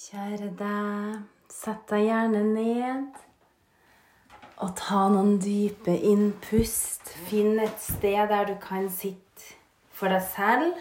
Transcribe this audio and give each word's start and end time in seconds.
Kjære 0.00 0.46
deg, 0.56 1.16
sett 1.52 1.82
deg 1.90 2.06
gjerne 2.06 2.40
ned 2.54 3.18
og 4.64 4.70
ta 4.78 5.02
noen 5.12 5.34
dype 5.42 5.92
innpust. 5.92 7.10
Finn 7.28 7.58
et 7.60 7.82
sted 7.84 8.30
der 8.30 8.46
du 8.48 8.54
kan 8.62 8.86
sitte 8.88 9.50
for 9.92 10.08
deg 10.08 10.24
selv, 10.24 10.78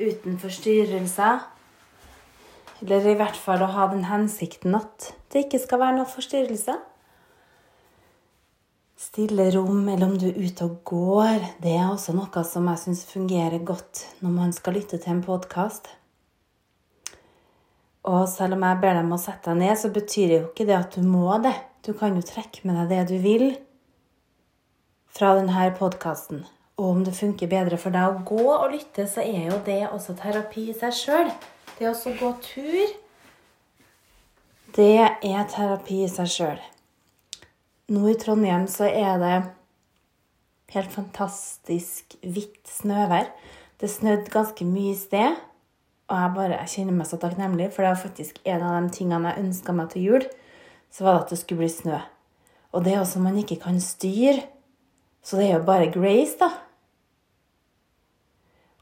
uten 0.00 0.38
forstyrrelser. 0.40 1.44
Eller 2.80 3.10
i 3.12 3.18
hvert 3.20 3.36
fall 3.36 3.66
å 3.66 3.68
ha 3.76 3.90
den 3.92 4.08
hensikten 4.08 4.78
at 4.80 5.10
det 5.34 5.44
ikke 5.44 5.60
skal 5.66 5.84
være 5.84 5.98
noen 5.98 6.10
forstyrrelser. 6.14 6.80
Stille 8.96 9.50
rom, 9.52 9.84
eller 9.84 10.08
om 10.08 10.16
du 10.16 10.30
er 10.30 10.40
ute 10.40 10.64
og 10.64 10.80
går, 10.88 11.44
det 11.60 11.76
er 11.76 11.90
også 11.90 12.16
noe 12.16 12.48
som 12.48 12.72
jeg 12.72 12.84
syns 12.86 13.06
fungerer 13.12 13.60
godt 13.60 14.06
når 14.24 14.36
man 14.40 14.56
skal 14.56 14.80
lytte 14.80 14.96
til 14.96 15.18
en 15.18 15.24
podkast. 15.28 15.92
Og 18.06 18.26
selv 18.30 18.54
om 18.54 18.62
jeg 18.62 18.80
ber 18.82 18.94
deg 18.94 19.04
om 19.04 19.16
å 19.16 19.20
sette 19.20 19.50
deg 19.50 19.62
ned, 19.64 19.78
så 19.80 19.90
betyr 19.94 20.28
det 20.30 20.36
jo 20.38 20.48
ikke 20.50 20.66
det 20.68 20.76
at 20.78 20.94
du 20.94 21.06
må 21.06 21.38
det. 21.42 21.54
Du 21.82 21.92
kan 21.96 22.14
jo 22.14 22.22
trekke 22.26 22.62
med 22.66 22.78
deg 22.80 22.92
det 22.92 23.02
du 23.10 23.16
vil 23.22 23.48
fra 25.16 25.32
denne 25.38 25.70
podkasten. 25.78 26.44
Og 26.76 26.90
om 26.92 27.02
det 27.06 27.16
funker 27.16 27.48
bedre 27.48 27.78
for 27.80 27.94
deg 27.94 28.04
å 28.04 28.22
gå 28.28 28.46
og 28.52 28.70
lytte, 28.74 29.06
så 29.08 29.24
er 29.24 29.48
jo 29.48 29.58
det 29.64 29.80
også 29.88 30.14
terapi 30.18 30.68
i 30.70 30.76
seg 30.76 30.94
sjøl. 30.94 31.30
Det 31.78 31.88
å 31.88 32.14
gå 32.20 32.30
tur, 32.44 32.94
det 34.76 35.06
er 35.24 35.46
terapi 35.48 36.02
i 36.04 36.10
seg 36.12 36.28
sjøl. 36.28 36.58
Nå 37.92 38.10
i 38.10 38.16
Trondheim 38.20 38.66
så 38.68 38.88
er 38.90 39.20
det 39.22 39.36
helt 40.74 40.92
fantastisk 40.92 42.16
hvitt 42.20 42.68
snøvær. 42.68 43.30
Det 43.80 43.88
snødde 43.92 44.32
ganske 44.32 44.66
mye 44.68 44.92
i 44.92 44.98
sted. 44.98 45.36
Og 46.06 46.18
jeg 46.20 46.34
bare 46.36 46.58
jeg 46.60 46.72
kjenner 46.74 46.94
meg 46.94 47.08
så 47.08 47.18
takknemlig, 47.18 47.70
for 47.74 47.82
det 47.82 47.94
var 47.94 48.02
faktisk 48.04 48.38
en 48.46 48.62
av 48.62 48.76
de 48.78 48.92
tingene 48.94 49.32
jeg 49.32 49.46
ønska 49.46 49.74
meg 49.74 49.90
til 49.90 50.06
jul. 50.06 50.26
Så 50.90 51.04
var 51.04 51.16
det 51.16 51.24
at 51.24 51.32
det 51.34 51.38
skulle 51.40 51.64
bli 51.64 51.72
snø. 51.72 51.98
Og 52.72 52.84
det 52.84 52.94
er 52.94 53.00
også 53.00 53.22
man 53.24 53.38
ikke 53.40 53.58
kan 53.64 53.80
styre. 53.82 54.44
Så 55.26 55.40
det 55.40 55.48
er 55.48 55.56
jo 55.56 55.66
bare 55.66 55.90
grace, 55.90 56.36
da. 56.38 56.52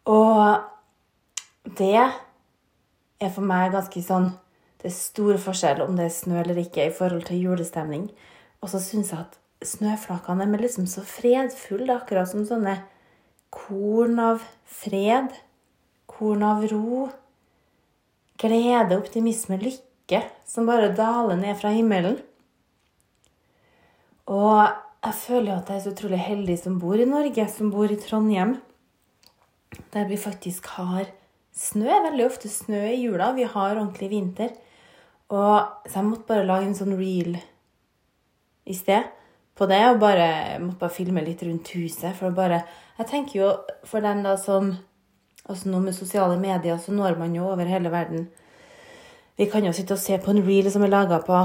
Og 0.04 0.60
det 1.78 1.94
er 1.96 3.30
for 3.32 3.46
meg 3.46 3.72
ganske 3.72 4.02
sånn 4.04 4.34
Det 4.82 4.90
er 4.90 4.98
stor 4.98 5.38
forskjell 5.40 5.78
om 5.80 5.94
det 5.96 6.10
er 6.10 6.12
snø 6.12 6.42
eller 6.42 6.58
ikke 6.60 6.84
i 6.84 6.92
forhold 6.92 7.22
til 7.24 7.40
julestemning. 7.40 8.10
Og 8.60 8.68
så 8.68 8.82
syns 8.84 9.14
jeg 9.14 9.22
at 9.22 9.38
snøflakene 9.64 10.44
er 10.44 10.60
liksom 10.60 10.84
så 10.84 11.00
fredfulle, 11.08 11.94
akkurat 11.94 12.28
som 12.28 12.44
sånne 12.44 12.74
korn 13.48 14.20
av 14.20 14.44
fred 14.68 15.32
korn 16.10 16.44
av 16.46 16.64
ro, 16.70 17.08
glede, 18.40 18.98
optimisme, 18.98 19.58
lykke 19.60 20.22
som 20.48 20.68
bare 20.68 20.92
daler 20.96 21.38
ned 21.40 21.58
fra 21.60 21.72
himmelen. 21.74 22.18
Og 24.30 24.64
jeg 25.04 25.16
føler 25.20 25.50
jo 25.50 25.58
at 25.58 25.70
jeg 25.70 25.76
er 25.76 25.84
så 25.84 25.92
utrolig 25.92 26.20
heldig 26.24 26.56
som 26.60 26.78
bor 26.80 27.00
i 27.00 27.08
Norge, 27.08 27.44
som 27.52 27.72
bor 27.72 27.92
i 27.92 28.00
Trondheim, 28.00 28.56
der 29.92 30.08
vi 30.08 30.16
faktisk 30.20 30.70
har 30.78 31.10
snø. 31.54 31.90
Veldig 32.08 32.26
ofte 32.26 32.48
snø 32.48 32.86
i 32.88 33.02
jula. 33.02 33.32
Vi 33.36 33.44
har 33.44 33.76
ordentlig 33.76 34.10
vinter. 34.10 34.54
Og 35.28 35.68
Så 35.88 36.00
jeg 36.00 36.08
måtte 36.08 36.28
bare 36.28 36.46
lage 36.46 36.66
en 36.68 36.78
sånn 36.78 36.96
reel 36.96 37.36
i 38.64 38.74
sted 38.74 39.04
på 39.54 39.66
det, 39.70 39.80
og 39.90 40.00
bare, 40.00 40.58
måtte 40.58 40.80
bare 40.80 40.94
filme 40.94 41.22
litt 41.24 41.42
rundt 41.44 41.68
huset. 41.76 42.14
For 42.16 42.30
bare 42.30 42.64
Jeg 42.98 43.06
tenker 43.06 43.38
jo 43.40 43.52
for 43.84 44.00
den 44.00 44.22
da 44.22 44.36
som 44.36 44.76
Altså 45.44 45.68
nå 45.68 45.80
med 45.84 45.96
sosiale 45.96 46.38
medier 46.40 46.78
så 46.80 46.92
når 46.92 47.18
man 47.20 47.34
jo 47.36 47.50
over 47.50 47.68
hele 47.68 47.92
verden. 47.92 48.28
Vi 49.36 49.48
kan 49.50 49.64
jo 49.66 49.72
sitte 49.74 49.96
og 49.96 50.00
se 50.00 50.16
på 50.18 50.30
en 50.30 50.44
reel 50.46 50.70
som 50.70 50.84
er 50.86 50.92
laga 50.92 51.18
på 51.26 51.40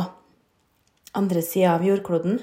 andre 1.18 1.42
sida 1.42 1.74
av 1.74 1.84
jordkloden. 1.84 2.40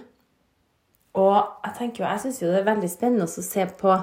Og 1.17 1.37
jeg 1.65 1.77
tenker 1.79 2.03
jo, 2.03 2.11
jeg 2.11 2.23
syns 2.25 2.43
jo 2.43 2.51
det 2.51 2.61
er 2.61 2.69
veldig 2.69 2.91
spennende 2.93 3.29
å 3.29 3.45
se 3.47 3.65
på 3.79 3.95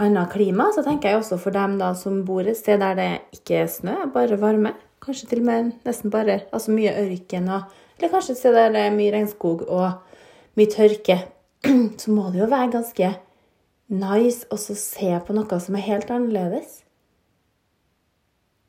annet 0.00 0.30
klima. 0.32 0.68
Så 0.74 0.84
tenker 0.86 1.10
jeg 1.10 1.20
også 1.20 1.40
for 1.40 1.56
dem 1.56 1.78
da 1.80 1.90
som 1.98 2.22
bor 2.28 2.46
et 2.46 2.58
sted 2.58 2.80
der 2.82 2.94
det 2.98 3.10
ikke 3.40 3.64
er 3.64 3.72
snø, 3.72 3.96
bare 4.14 4.38
varme. 4.40 4.76
Kanskje 5.00 5.30
til 5.30 5.42
og 5.42 5.48
med 5.48 5.72
nesten 5.88 6.12
bare 6.12 6.42
altså 6.52 6.74
mye 6.76 6.92
ørken 7.06 7.48
og 7.48 7.76
Eller 8.00 8.12
kanskje 8.14 8.32
et 8.32 8.38
sted 8.38 8.54
der 8.56 8.70
det 8.72 8.80
er 8.80 8.94
mye 8.94 9.12
regnskog 9.12 9.66
og 9.68 9.90
mye 10.56 10.70
tørke. 10.72 11.18
Så 12.00 12.12
må 12.12 12.30
det 12.32 12.40
jo 12.40 12.46
være 12.48 12.70
ganske 12.72 13.10
nice 13.90 14.46
å 14.50 14.58
se 14.60 15.10
på 15.26 15.34
noe 15.34 15.58
som 15.60 15.76
er 15.76 15.86
helt 15.88 16.10
annerledes. 16.14 16.80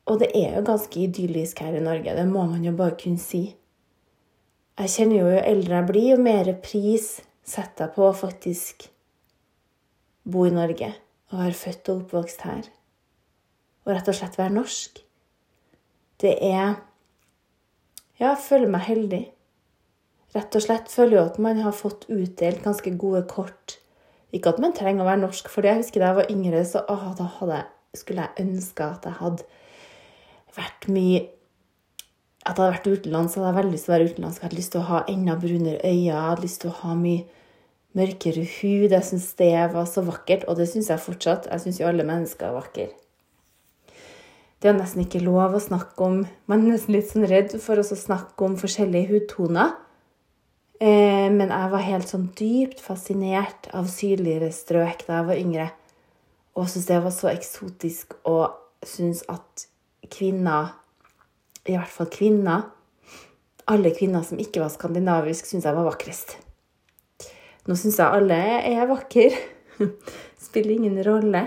Og 0.10 0.20
det 0.20 0.32
er 0.36 0.58
jo 0.58 0.68
ganske 0.68 0.98
idyllisk 1.00 1.62
her 1.64 1.78
i 1.78 1.84
Norge, 1.84 2.16
det 2.18 2.28
må 2.28 2.48
man 2.50 2.64
jo 2.66 2.74
bare 2.76 2.98
kunne 3.00 3.22
si. 3.22 3.44
Jeg 4.82 4.94
kjenner 4.96 5.20
jo 5.20 5.28
jo 5.30 5.44
eldre 5.46 5.78
jeg 5.78 5.88
blir, 5.92 6.08
jo 6.16 6.24
mer 6.26 6.50
pris 6.64 7.10
setter 7.46 7.86
jeg 7.86 7.96
på 7.96 8.08
å 8.08 8.18
faktisk 8.18 8.88
bo 10.24 10.48
i 10.48 10.54
Norge 10.54 10.90
og 11.32 11.38
være 11.38 11.58
født 11.58 11.92
og 11.92 12.02
oppvokst 12.02 12.46
her. 12.48 12.66
Og 13.86 13.94
rett 13.94 14.10
og 14.10 14.18
slett 14.18 14.40
være 14.40 14.56
norsk. 14.58 15.04
Det 16.22 16.34
er 16.38 16.80
Ja, 18.22 18.36
jeg 18.36 18.42
føler 18.44 18.70
meg 18.70 18.84
heldig. 18.86 19.22
Rett 20.36 20.56
og 20.56 20.62
slett 20.62 20.92
føler 20.94 21.18
jo 21.18 21.24
at 21.26 21.40
man 21.42 21.62
har 21.62 21.74
fått 21.74 22.06
utdelt 22.10 22.62
ganske 22.66 22.94
gode 23.02 23.24
kort 23.30 23.81
ikke 24.32 24.54
at 24.54 24.62
man 24.64 24.74
trenger 24.76 25.04
å 25.04 25.10
være 25.10 25.24
norsk, 25.26 25.50
for 25.52 25.68
jeg 25.68 25.82
husker 25.82 26.02
da 26.02 26.12
jeg 26.12 26.20
var 26.22 26.32
yngre, 26.32 26.64
så 26.68 26.84
å, 26.88 26.96
da 27.18 27.28
hadde, 27.40 27.60
skulle 27.98 28.26
jeg 28.28 28.46
ønske 28.48 28.88
at 28.88 29.08
jeg 29.08 29.20
hadde 29.20 29.48
vært 30.56 30.90
mye 30.92 31.22
At 32.42 32.58
jeg 32.58 32.64
hadde 32.64 32.72
vært 32.74 32.88
utenlands. 32.90 33.36
Jeg 33.38 33.54
veldig 33.54 33.72
lyst 33.72 33.86
til 33.86 33.92
å 33.92 33.94
være 33.94 34.06
utenlandsk. 34.10 34.40
Jeg 34.40 34.48
hadde 34.48 34.58
lyst 34.58 34.72
til 34.74 34.80
å 34.82 34.88
ha 34.88 35.02
enda 35.12 35.36
brunere 35.38 35.78
øyne. 35.86 36.08
Jeg 36.08 36.24
hadde 36.26 36.42
lyst 36.42 36.62
til 36.64 36.72
å 36.72 36.78
ha 36.80 36.96
mye 36.98 37.42
mørkere 38.00 38.46
hud. 38.56 38.96
Jeg 38.96 39.06
syns 39.06 39.28
det 39.38 39.52
var 39.76 39.86
så 39.86 40.02
vakkert, 40.08 40.48
og 40.50 40.58
det 40.58 40.66
syns 40.72 40.90
jeg 40.90 41.04
fortsatt. 41.04 41.46
Jeg 41.52 41.62
syns 41.62 41.78
jo 41.84 41.86
alle 41.92 42.08
mennesker 42.08 42.48
er 42.48 42.56
vakre. 42.56 42.88
Det 44.58 44.72
er 44.72 44.78
nesten 44.80 45.04
ikke 45.06 45.22
lov 45.22 45.54
å 45.58 45.62
snakke 45.62 46.06
om 46.06 46.18
Man 46.50 46.66
er 46.66 46.76
nesten 46.76 46.94
litt 46.94 47.10
sånn 47.10 47.30
redd 47.30 47.54
for 47.62 47.78
å 47.78 47.86
snakke 47.86 48.46
om 48.46 48.58
forskjellige 48.58 49.14
hudtoner. 49.14 49.78
Eh, 50.82 51.30
men 51.30 51.52
jeg 51.54 51.70
var 51.70 51.84
helt 51.86 52.10
sånn 52.10 52.32
dypt 52.38 52.80
fascinert 52.82 53.68
av 53.78 53.90
sydligere 53.92 54.50
strøk 54.56 55.04
da 55.06 55.20
jeg 55.20 55.28
var 55.28 55.42
yngre. 55.42 55.68
Og 56.58 56.66
syntes 56.66 56.88
det 56.90 57.02
var 57.04 57.14
så 57.14 57.30
eksotisk 57.30 58.16
og 58.26 58.56
syntes 58.82 59.22
at 59.30 59.68
kvinner, 60.12 60.74
i 61.70 61.76
hvert 61.78 61.94
fall 61.94 62.10
kvinner 62.10 62.72
Alle 63.70 63.92
kvinner 63.94 64.24
som 64.26 64.40
ikke 64.42 64.60
var 64.64 64.72
skandinavisk, 64.74 65.46
syntes 65.46 65.68
jeg 65.70 65.78
var 65.78 65.86
vakrest. 65.86 66.34
Nå 67.70 67.76
syns 67.78 68.00
jeg 68.02 68.18
alle 68.18 68.40
er 68.68 68.88
vakre. 68.90 69.30
Spiller 70.48 70.74
ingen 70.74 70.98
rolle. 71.06 71.46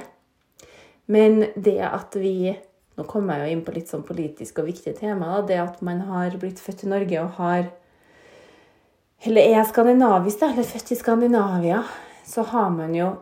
Men 1.11 1.43
det 1.57 1.81
at 1.85 2.15
vi 2.17 2.55
Nå 2.95 3.03
kommer 3.11 3.43
jeg 3.43 3.51
jo 3.51 3.55
inn 3.57 3.65
på 3.67 3.73
litt 3.75 3.91
sånn 3.91 4.05
politisk 4.07 4.61
og 4.63 4.69
viktige 4.69 4.95
tema. 4.95 5.41
Det 5.43 5.59
at 5.59 5.81
man 5.83 6.05
har 6.07 6.37
blitt 6.39 6.63
født 6.63 6.85
i 6.87 6.91
Norge 6.93 7.25
og 7.25 7.41
har 7.41 7.73
eller 9.25 9.55
er 9.57 9.65
skandinavisk, 9.69 10.41
da, 10.41 10.51
eller 10.53 10.67
født 10.69 10.93
i 10.93 10.99
Skandinavia, 10.99 11.83
så 12.29 12.45
har 12.51 12.69
man 12.75 12.95
jo 12.97 13.13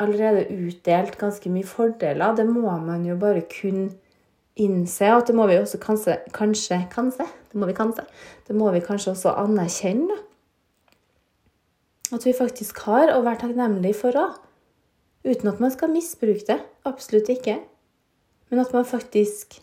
allerede 0.00 0.46
utdelt 0.50 1.18
ganske 1.20 1.50
mye 1.52 1.66
fordeler. 1.68 2.34
Det 2.36 2.46
må 2.48 2.72
man 2.82 3.04
jo 3.06 3.16
bare 3.20 3.44
kun 3.50 3.90
innse, 4.56 5.10
og 5.12 5.26
det 5.26 5.34
må 5.36 5.46
vi 5.50 5.58
også 5.58 5.80
kanskje 5.82 6.18
Kanskje, 6.34 6.78
kanskje 6.92 7.26
det 7.26 7.60
må 7.60 7.66
vi 7.70 7.74
kanskje, 7.76 8.02
det 8.48 8.56
må 8.58 8.70
vi 8.74 8.82
kanskje 8.82 9.12
også 9.12 9.34
anerkjenne. 9.38 10.16
At 12.14 12.26
vi 12.26 12.34
faktisk 12.36 12.80
har 12.86 13.12
å 13.14 13.22
være 13.24 13.44
takknemlige 13.44 13.98
for 13.98 14.18
òg. 14.18 14.40
Uten 15.24 15.48
at 15.48 15.60
man 15.62 15.72
skal 15.72 15.92
misbruke 15.92 16.44
det. 16.48 16.58
Absolutt 16.84 17.30
ikke. 17.32 17.60
Men 18.50 18.60
at 18.60 18.74
man 18.74 18.84
faktisk 18.84 19.60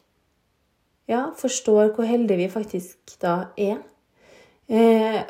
ja, 1.12 1.30
forstår 1.38 1.91
hvor 1.96 2.08
heldige 2.08 2.40
vi 2.40 2.50
faktisk 2.52 3.14
da 3.22 3.52
er. 3.59 3.78
Eh, 4.72 5.22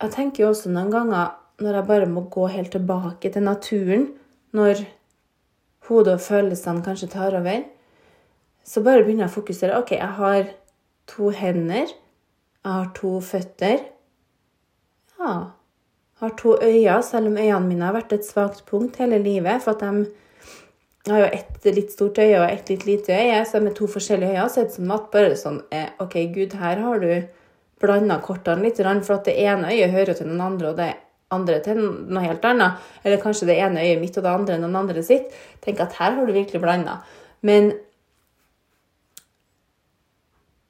jeg 0.00 0.14
tenker 0.14 0.44
jo 0.44 0.50
også 0.54 0.72
noen 0.72 0.90
ganger 0.92 1.36
når 1.60 1.76
jeg 1.76 1.88
bare 1.90 2.08
må 2.08 2.24
gå 2.32 2.46
helt 2.48 2.72
tilbake 2.72 3.30
til 3.32 3.44
naturen, 3.44 4.06
når 4.56 4.80
hodet 5.88 6.16
og 6.16 6.24
følelsene 6.24 6.84
kanskje 6.86 7.10
tar 7.12 7.36
over, 7.36 7.66
så 8.64 8.82
bare 8.84 9.04
begynner 9.04 9.26
jeg 9.26 9.32
å 9.32 9.36
fokusere. 9.36 9.80
OK, 9.80 9.92
jeg 9.98 10.14
har 10.20 10.52
to 11.10 11.30
hender. 11.34 11.90
Jeg 12.60 12.72
har 12.72 12.90
to 12.96 13.12
føtter. 13.24 13.82
Ja. 15.20 15.34
Jeg 16.20 16.24
har 16.24 16.34
to 16.38 16.56
øyne, 16.62 16.96
selv 17.02 17.30
om 17.30 17.36
øynene 17.36 17.66
mine 17.66 17.86
har 17.88 17.96
vært 17.96 18.12
et 18.16 18.26
svakt 18.28 18.64
punkt 18.68 19.00
hele 19.00 19.18
livet. 19.20 19.62
For 19.64 19.74
at 19.74 19.84
de 19.84 20.08
jeg 21.06 21.14
har 21.14 21.22
jo 21.22 21.28
ett 21.32 21.68
litt 21.74 21.92
stort 21.94 22.18
øye 22.20 22.40
og 22.42 22.50
ett 22.50 22.68
litt 22.68 22.82
lite 22.84 23.14
øye, 23.16 23.44
så 23.48 23.60
med 23.64 23.72
to 23.76 23.86
forskjellige 23.88 24.34
øyne 24.34 24.48
så 24.52 24.60
er 24.60 24.66
det 24.68 24.74
som 24.74 24.90
at 24.92 25.06
bare 25.12 25.36
sånn 25.40 25.62
eh, 25.72 25.88
OK, 25.98 26.16
Gud, 26.34 26.56
her 26.60 26.82
har 26.84 27.00
du 27.00 27.12
blanda 27.80 28.18
kortene 28.22 28.66
litt, 28.66 28.80
for 29.06 29.22
det 29.24 29.36
ene 29.40 29.72
øyet 29.72 29.94
hører 29.94 30.18
til 30.18 30.28
noen 30.28 30.52
andre, 30.52 30.72
og 30.72 30.76
det 30.80 30.90
andre 31.34 31.60
til 31.64 31.78
noe 31.80 32.24
helt 32.24 32.44
annet. 32.44 32.80
Eller 33.04 33.22
kanskje 33.22 33.48
det 33.50 33.58
ene 33.62 33.84
øyet 33.84 34.02
mitt 34.02 34.18
og 34.18 34.26
det 34.26 34.32
andre 34.32 34.58
noen 34.60 34.80
andre 34.82 35.04
sitt. 35.06 35.30
Tenk 35.64 35.80
at 35.82 35.96
her 36.00 36.16
har 36.16 36.26
du 36.26 36.34
virkelig 36.34 36.60
blanda. 36.62 36.98
Men 37.46 37.72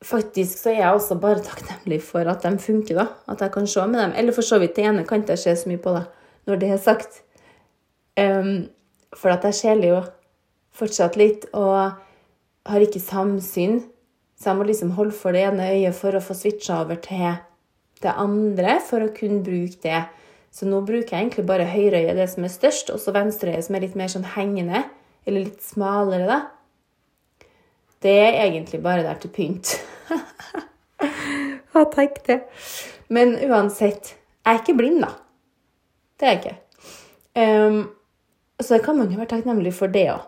faktisk 0.05 0.59
så 0.59 0.73
er 0.73 0.81
jeg 0.81 0.97
også 0.97 1.19
bare 1.21 1.45
takknemlig 1.45 2.01
for 2.05 2.29
at 2.31 2.45
de 2.45 2.53
funker, 2.59 3.03
da. 3.03 3.07
At 3.29 3.41
jeg 3.41 3.53
kan 3.53 3.67
se 3.67 3.87
med 3.87 4.01
dem. 4.01 4.15
Eller 4.17 4.37
for 4.37 4.47
så 4.47 4.61
vidt 4.61 4.77
det 4.77 4.87
ene 4.89 5.07
kan 5.09 5.23
ikke 5.23 5.37
jeg 5.37 5.45
se 5.45 5.57
så 5.63 5.73
mye 5.73 5.83
på, 5.83 5.97
da, 5.97 6.05
når 6.47 6.61
det 6.61 6.71
er 6.71 6.83
sagt. 6.83 7.23
Um, 8.21 8.69
for 9.17 9.33
at 9.33 9.45
jeg 9.49 9.59
skjeler 9.59 9.89
jo 9.89 10.01
fortsatt 10.77 11.17
litt, 11.17 11.49
og 11.53 11.97
har 12.67 12.85
ikke 12.85 13.01
samsyn. 13.03 13.81
Så 14.41 14.51
jeg 14.51 14.57
må 14.57 14.65
liksom 14.65 14.95
holde 14.97 15.13
for 15.13 15.37
det 15.37 15.45
ene 15.51 15.69
øyet 15.75 15.97
for 15.99 16.17
å 16.17 16.23
få 16.25 16.35
switcha 16.37 16.81
over 16.81 16.97
til 17.05 17.35
det 18.01 18.15
andre, 18.17 18.79
for 18.81 19.05
å 19.05 19.13
kunne 19.13 19.43
bruke 19.45 19.83
det. 19.85 20.01
Så 20.51 20.67
nå 20.67 20.81
bruker 20.83 21.13
jeg 21.13 21.27
egentlig 21.27 21.45
bare 21.47 21.69
høyreøyet, 21.69 22.17
det 22.17 22.27
som 22.33 22.47
er 22.47 22.55
størst, 22.55 22.89
og 22.95 23.03
så 23.03 23.13
venstreøyet 23.15 23.67
som 23.67 23.77
er 23.77 23.85
litt 23.85 23.99
mer 24.01 24.09
sånn 24.11 24.25
hengende, 24.33 24.87
eller 25.29 25.45
litt 25.45 25.61
smalere, 25.63 26.25
da. 26.27 26.41
Det 28.01 28.17
er 28.17 28.39
egentlig 28.47 28.81
bare 28.83 29.05
der 29.05 29.21
til 29.21 29.33
pynt. 29.35 29.77
Ja, 31.71 31.85
tenk 31.87 32.17
det. 32.27 32.41
Men 33.15 33.37
uansett, 33.47 34.17
jeg 34.43 34.57
er 34.57 34.59
ikke 34.59 34.75
blind, 34.77 35.05
da. 35.05 35.13
Det 36.19 36.27
er 36.27 36.33
jeg 36.35 36.41
ikke. 36.41 36.57
Um, 37.39 37.79
så 38.59 38.75
det 38.75 38.83
kan 38.85 38.99
man 38.99 39.13
jo 39.13 39.21
være 39.21 39.31
takknemlig 39.31 39.73
for 39.77 39.93
det 39.93 40.09
òg. 40.13 40.27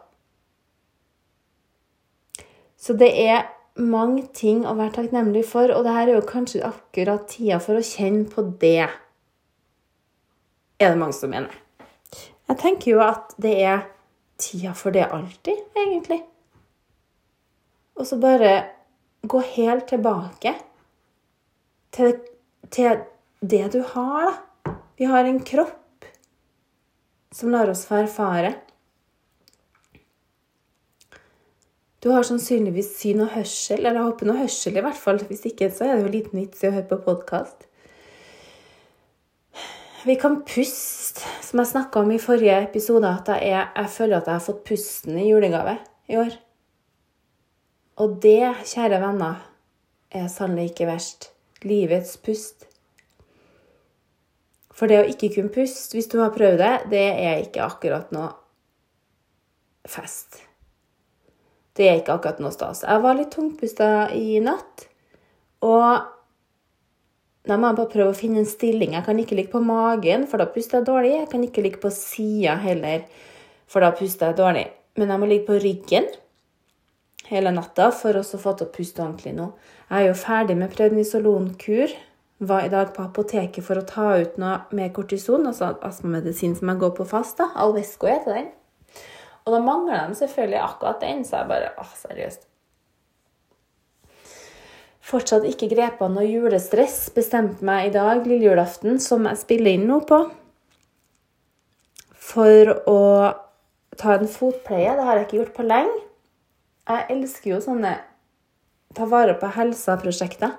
Så 2.79 2.95
det 2.99 3.11
er 3.27 3.51
mange 3.81 4.27
ting 4.37 4.67
å 4.69 4.75
være 4.77 4.97
takknemlig 4.99 5.45
for, 5.49 5.73
og 5.73 5.87
det 5.87 5.95
her 5.97 6.11
er 6.11 6.19
jo 6.19 6.27
kanskje 6.29 6.65
akkurat 6.67 7.25
tida 7.31 7.59
for 7.63 7.79
å 7.79 7.87
kjenne 7.87 8.27
på 8.29 8.45
det. 8.61 8.89
Er 10.83 10.93
det 10.93 11.01
mange 11.01 11.17
som 11.17 11.33
mener. 11.33 11.55
Jeg 12.51 12.59
tenker 12.61 12.93
jo 12.93 13.03
at 13.05 13.33
det 13.41 13.55
er 13.65 13.87
tida 14.43 14.75
for 14.77 14.95
det 14.95 15.07
alltid, 15.09 15.63
egentlig. 15.79 16.21
Og 17.97 18.09
så 18.09 18.19
bare 18.21 18.53
gå 19.23 19.41
helt 19.55 19.87
tilbake 19.89 20.55
til, 21.95 22.17
til 22.73 23.05
det 23.41 23.67
du 23.73 23.83
har, 23.95 24.33
da. 24.33 24.75
Vi 25.01 25.09
har 25.09 25.25
en 25.27 25.41
kropp 25.43 26.05
som 27.35 27.51
lar 27.51 27.71
oss 27.73 27.87
få 27.89 28.03
erfare. 28.05 28.53
Du 32.03 32.11
har 32.11 32.25
sannsynligvis 32.27 32.97
syn 32.99 33.23
og 33.23 33.31
hørsel, 33.37 33.85
eller 33.87 34.03
håper 34.03 34.27
noe 34.27 34.41
hørsel 34.41 34.75
i 34.75 34.83
hvert 34.83 34.99
fall. 34.99 35.21
Hvis 35.29 35.45
ikke 35.53 35.69
så 35.71 35.87
er 35.87 35.95
det 35.95 36.09
jo 36.09 36.15
liten 36.17 36.41
vits 36.41 36.65
i 36.65 36.67
å 36.67 36.75
høre 36.75 36.89
på 36.91 36.99
podkast. 37.05 37.69
Vi 40.03 40.17
kan 40.19 40.41
puste, 40.43 41.23
som 41.47 41.63
jeg 41.63 41.71
snakka 41.71 42.03
om 42.03 42.11
i 42.11 42.19
forrige 42.19 42.59
episode, 42.65 43.07
at 43.07 43.31
jeg, 43.31 43.55
er, 43.55 43.71
jeg 43.79 43.95
føler 43.95 44.19
at 44.19 44.27
jeg 44.27 44.35
har 44.35 44.43
fått 44.49 44.65
pusten 44.67 45.21
i 45.23 45.29
julegave 45.29 45.77
i 46.11 46.19
år. 46.19 46.35
Og 48.03 48.19
det, 48.25 48.51
kjære 48.73 48.99
venner, 49.05 49.39
er 50.11 50.27
sannelig 50.33 50.73
ikke 50.73 50.91
verst. 50.91 51.31
Livets 51.63 52.17
pust. 52.19 52.67
For 54.75 54.91
det 54.91 55.05
å 55.05 55.07
ikke 55.07 55.37
kunne 55.37 55.55
puste, 55.55 55.95
hvis 55.95 56.11
du 56.11 56.19
har 56.19 56.35
prøvd 56.35 56.59
det, 56.59 56.77
det 56.91 57.09
er 57.13 57.45
ikke 57.45 57.63
akkurat 57.63 58.11
noe 58.11 58.33
fest. 59.87 60.49
Det 61.77 61.89
er 61.89 62.01
ikke 62.01 62.19
akkurat 62.19 62.41
noe 62.43 62.53
stas. 62.53 62.83
Jeg 62.85 63.05
var 63.05 63.17
litt 63.17 63.33
tungpusta 63.33 63.87
i 64.17 64.41
natt, 64.45 64.87
og 65.65 66.11
da 67.49 67.57
må 67.59 67.71
jeg 67.71 67.79
bare 67.81 67.93
prøve 67.95 68.13
å 68.13 68.19
finne 68.19 68.43
en 68.43 68.49
stilling. 68.49 68.93
Jeg 68.95 69.07
kan 69.07 69.19
ikke 69.19 69.39
ligge 69.39 69.55
på 69.55 69.63
magen, 69.65 70.29
for 70.31 70.43
da 70.43 70.47
puster 70.53 70.79
jeg 70.79 70.87
dårlig. 70.87 71.15
Jeg 71.17 71.31
kan 71.33 71.47
ikke 71.47 71.65
ligge 71.65 71.81
på 71.83 71.91
sida 71.95 72.55
heller, 72.63 73.07
for 73.71 73.83
da 73.83 73.91
puster 73.99 74.31
jeg 74.31 74.39
dårlig. 74.39 74.69
Men 75.01 75.11
jeg 75.11 75.23
må 75.23 75.31
ligge 75.31 75.49
på 75.49 75.59
ryggen 75.63 76.07
hele 77.33 77.53
natta 77.55 77.89
for 77.97 78.19
å 78.19 78.23
få 78.23 78.55
til 78.59 78.69
å 78.69 78.73
puste 78.75 79.03
ordentlig 79.03 79.35
nå. 79.37 79.51
Jeg 79.89 79.99
er 79.99 80.09
jo 80.11 80.17
ferdig 80.23 80.59
med 80.61 80.73
prednisolonkur. 80.75 81.95
Var 82.43 82.67
i 82.67 82.73
dag 82.73 82.91
på 82.95 83.05
apoteket 83.05 83.63
for 83.63 83.79
å 83.79 83.87
ta 83.87 84.17
ut 84.19 84.39
noe 84.43 84.65
med 84.75 84.91
kortison, 84.97 85.47
altså 85.47 85.77
astmamedisin 85.87 86.57
som 86.59 86.73
jeg 86.73 86.83
går 86.83 86.97
på 86.99 87.07
fast. 87.07 87.39
da. 87.39 87.53
Alvesco 87.55 88.11
heter 88.11 88.35
den. 88.39 88.51
Og 89.43 89.57
da 89.57 89.59
mangler 89.63 90.09
de 90.09 90.19
selvfølgelig 90.21 90.63
akkurat 90.63 91.03
den, 91.03 91.27
så 91.27 91.43
jeg 91.43 91.51
bare 91.51 91.75
Å, 91.83 91.87
seriøst 92.07 92.49
fortsatt 95.13 95.47
ikke 95.49 95.71
grepet 95.73 96.15
noe 96.15 96.27
julestress. 96.27 97.11
Bestemte 97.15 97.65
meg 97.67 97.91
i 97.91 97.95
dag, 97.97 98.25
lille 98.27 98.53
julaften, 98.53 99.01
som 99.03 99.27
jeg 99.29 99.41
spiller 99.43 99.77
inn 99.77 99.89
nå 99.91 100.01
på, 100.09 100.23
for 102.33 102.73
å 102.89 103.03
ta 104.01 104.17
en 104.17 104.31
fotpleie. 104.31 104.95
Det 104.97 105.07
har 105.07 105.19
jeg 105.19 105.29
ikke 105.29 105.41
gjort 105.43 105.57
på 105.59 105.69
lenge. 105.69 106.01
Jeg 106.89 107.09
elsker 107.15 107.55
jo 107.55 107.63
sånne 107.63 107.97
ta 108.97 109.07
vare 109.09 109.37
på 109.39 109.51
helsa-prosjekter. 109.55 110.57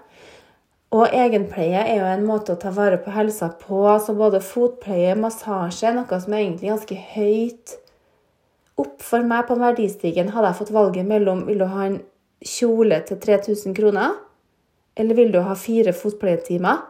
Og 0.94 1.10
egenpleie 1.10 1.80
er 1.82 1.98
jo 1.98 2.06
en 2.06 2.26
måte 2.28 2.54
å 2.54 2.60
ta 2.62 2.70
vare 2.74 3.00
på 3.02 3.14
helsa 3.16 3.50
på. 3.58 3.80
Altså 3.90 4.14
både 4.18 4.44
fotpleie, 4.46 5.16
massasje, 5.18 5.90
noe 5.96 6.20
som 6.22 6.36
er 6.36 6.44
egentlig 6.44 6.70
ganske 6.70 7.00
høyt 7.16 7.74
opp 8.80 9.02
for 9.06 9.26
meg 9.28 9.48
på 9.48 9.58
verdistigen. 9.60 10.32
Hadde 10.34 10.52
jeg 10.52 10.60
fått 10.62 10.76
valget 10.76 11.08
mellom 11.08 11.46
vil 11.48 11.62
du 11.62 11.68
ha 11.70 11.88
en 11.88 12.00
kjole 12.44 13.00
til 13.08 13.20
3000 13.24 13.76
kroner 13.78 14.18
eller 14.96 15.18
vil 15.18 15.32
du 15.34 15.40
ha 15.42 15.56
fire 15.58 15.94
fotpleietimer? 15.96 16.84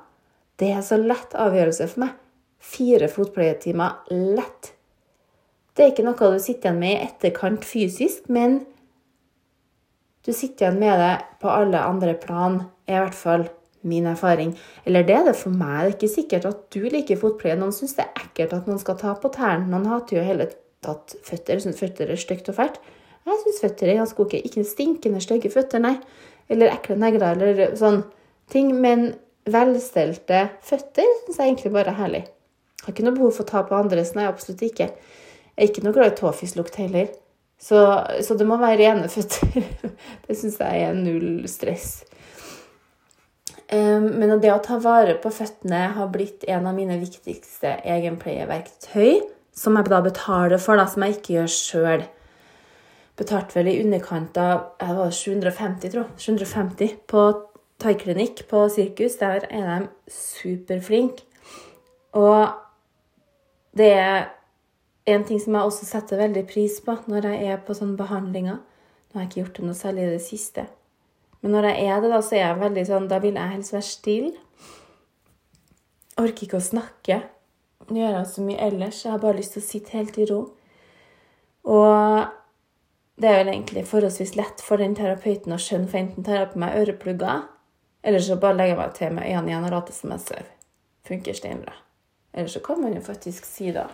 Det 0.60 0.72
er 0.74 0.84
så 0.86 1.00
lett 1.00 1.36
avgjørelse 1.40 1.88
for 1.92 2.06
meg. 2.06 2.16
Fire 2.64 3.10
fotpleietimer 3.12 4.12
lett. 4.12 4.74
Det 5.74 5.86
er 5.86 5.92
ikke 5.94 6.06
noe 6.06 6.32
du 6.36 6.40
sitter 6.40 6.70
igjen 6.70 6.80
med 6.80 6.94
i 6.94 7.08
etterkant 7.08 7.66
fysisk, 7.66 8.28
men 8.30 8.62
du 10.24 10.32
sitter 10.32 10.68
igjen 10.68 10.80
med 10.80 11.00
det 11.02 11.14
på 11.42 11.52
alle 11.52 11.82
andre 11.82 12.14
plan, 12.20 12.62
er 12.88 13.00
i 13.00 13.04
hvert 13.08 13.18
fall 13.18 13.48
min 13.84 14.06
erfaring. 14.08 14.54
Eller 14.86 15.04
det 15.08 15.16
er 15.18 15.26
det 15.28 15.36
for 15.40 15.52
meg. 15.52 15.80
Det 15.80 15.88
er 15.88 15.96
ikke 15.98 16.12
sikkert 16.14 16.46
at 16.48 16.62
du 16.76 16.84
liker 16.88 17.20
fotpleie. 17.20 17.58
Noen 17.60 17.76
syns 17.76 17.98
det 17.98 18.06
er 18.06 18.28
ekkelt 18.28 18.56
at 18.56 18.70
noen 18.70 18.80
skal 18.80 19.00
ta 19.00 19.16
på 19.20 19.32
tærne. 19.34 19.68
Noen 19.72 19.90
hater 19.92 20.20
jo 20.20 20.28
hele 20.28 20.48
tatt 20.86 21.16
føtter. 21.26 21.62
Syns 21.64 21.82
føtter 21.82 22.12
er 22.12 22.20
stygt 22.20 22.52
og 22.52 22.60
fælt. 22.60 22.80
Jeg 23.24 23.42
syns 23.46 23.64
føtter 23.64 23.90
er 23.90 24.02
ganske 24.02 24.24
ok. 24.24 24.38
Ikke 24.44 24.66
stinkende 24.68 25.24
stygge 25.24 25.52
føtter, 25.54 25.84
nei 25.84 25.98
eller 26.52 26.74
ekle 26.74 26.98
negler 27.00 27.40
eller 27.40 27.76
sånn 27.80 28.02
ting. 28.52 28.72
Men 28.84 29.12
velstelte 29.50 30.48
føtter 30.64 31.10
syns 31.24 31.40
jeg 31.40 31.50
egentlig 31.50 31.74
bare 31.76 31.94
er 31.94 32.00
herlig. 32.00 32.24
Jeg 32.24 32.88
har 32.88 32.96
ikke 32.96 33.06
noe 33.08 33.16
behov 33.16 33.36
for 33.38 33.46
å 33.46 33.52
ta 33.52 33.62
på 33.68 33.76
andres, 33.78 34.12
nei, 34.18 34.28
absolutt 34.28 34.64
ikke. 34.66 34.90
Jeg 35.54 35.62
er 35.62 35.70
ikke 35.70 35.84
noe 35.86 35.96
glad 35.96 36.12
i 36.12 36.18
tåfislukt 36.20 36.80
heller. 36.82 37.12
Så, 37.64 37.80
så, 38.26 38.36
det 38.36 38.48
må 38.48 38.58
være 38.60 38.82
rene 38.82 39.12
føtter. 39.12 39.70
det 40.26 40.36
syns 40.36 40.60
jeg 40.60 40.82
er 40.90 40.98
null 40.98 41.46
stress. 41.48 42.02
Um, 43.72 44.10
men 44.20 44.34
det 44.44 44.52
å 44.52 44.60
ta 44.62 44.76
vare 44.84 45.16
på 45.24 45.32
føttene 45.34 45.86
har 45.96 46.12
blitt 46.12 46.44
en 46.52 46.68
av 46.68 46.76
mine 46.76 47.00
viktigste 47.00 47.78
egenpleieverktøy, 47.96 49.24
som 49.54 49.78
jeg 49.78 49.90
da 49.90 50.02
betaler 50.02 50.62
for, 50.62 50.80
da, 50.80 50.88
som 50.90 51.06
jeg 51.06 51.18
ikke 51.18 51.38
gjør 51.38 51.52
sjøl 51.54 52.06
betalte 53.20 53.60
vel 53.60 53.70
i 53.70 53.80
underkant 53.84 54.38
av 54.42 54.64
jeg 54.82 54.98
var 54.98 55.12
750, 55.14 55.92
tror 55.94 56.04
jeg. 56.04 56.14
750 56.26 56.96
på 57.10 57.24
thaiklinikk 57.84 58.46
på 58.50 58.64
sirkus. 58.74 59.18
Der 59.22 59.48
er 59.50 59.68
de 59.86 60.14
superflinke. 60.14 61.26
Og 62.18 62.54
det 63.78 63.92
er 63.98 64.30
en 65.10 65.26
ting 65.28 65.42
som 65.42 65.58
jeg 65.58 65.68
også 65.68 65.86
setter 65.86 66.22
veldig 66.22 66.46
pris 66.50 66.78
på 66.86 66.96
når 67.10 67.28
jeg 67.32 67.52
er 67.54 67.62
på 67.66 67.76
sånne 67.78 67.98
behandlinger. 68.00 68.62
Nå 68.62 69.20
har 69.20 69.26
jeg 69.26 69.32
ikke 69.32 69.42
gjort 69.42 69.60
det 69.60 69.68
noe 69.68 69.78
særlig 69.78 70.06
i 70.06 70.14
det 70.16 70.24
siste. 70.26 70.66
Men 71.42 71.58
når 71.58 71.70
jeg 71.70 71.90
er 71.92 72.02
det, 72.02 72.12
da, 72.14 72.22
så 72.24 72.38
er 72.38 72.46
jeg 72.46 72.60
veldig 72.62 72.84
sånn 72.88 73.08
Da 73.12 73.20
vil 73.20 73.36
jeg 73.36 73.54
helst 73.58 73.74
være 73.76 73.86
stille. 73.86 74.34
Orker 76.22 76.46
ikke 76.46 76.62
å 76.62 76.64
snakke. 76.64 77.20
Gjøre 77.92 78.24
så 78.26 78.44
mye 78.46 78.62
ellers. 78.64 79.04
Jeg 79.06 79.12
har 79.12 79.22
bare 79.24 79.40
lyst 79.40 79.58
til 79.58 79.64
å 79.64 79.68
sitte 79.68 79.98
helt 79.98 80.18
i 80.22 80.28
ro. 80.30 80.42
Og 81.64 82.24
det 83.20 83.30
er 83.30 83.40
vel 83.42 83.54
egentlig 83.54 83.86
forholdsvis 83.88 84.36
lett 84.40 84.62
for 84.64 84.82
den 84.82 84.96
terapeuten 84.98 85.54
å 85.54 85.62
skjønne, 85.62 85.90
for 85.92 86.00
enten 86.00 86.26
tar 86.26 86.40
jeg 86.40 86.52
på 86.54 86.62
meg 86.64 86.78
øreplugger, 86.82 87.48
eller 88.04 88.24
så 88.24 88.40
bare 88.42 88.58
legger 88.58 88.74
jeg 88.74 88.82
meg 88.82 88.96
til 88.98 89.16
med 89.16 89.28
øynene 89.30 89.52
igjen 89.52 89.68
og 89.68 89.74
later 89.76 89.96
som 89.96 90.14
jeg 90.14 90.24
sover. 90.26 90.50
Funker 91.08 91.38
steinbra. 91.38 91.76
Eller 92.34 92.50
så 92.50 92.60
kan 92.64 92.82
man 92.82 92.96
jo 92.96 93.04
faktisk 93.06 93.46
si 93.46 93.72
det. 93.76 93.86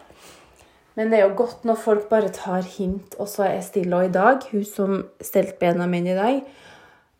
Men 0.96 1.12
det 1.12 1.20
er 1.20 1.28
jo 1.28 1.36
godt 1.38 1.66
når 1.68 1.78
folk 1.84 2.10
bare 2.10 2.32
tar 2.34 2.66
hint, 2.66 3.16
og 3.20 3.30
så 3.30 3.46
er 3.50 3.62
stille. 3.66 3.96
Og 3.96 4.10
i 4.10 4.14
dag, 4.14 4.44
hun 4.52 4.66
som 4.66 4.98
stelte 5.22 5.60
bena 5.60 5.86
mine 5.88 6.14
i 6.14 6.18
dag, 6.18 6.42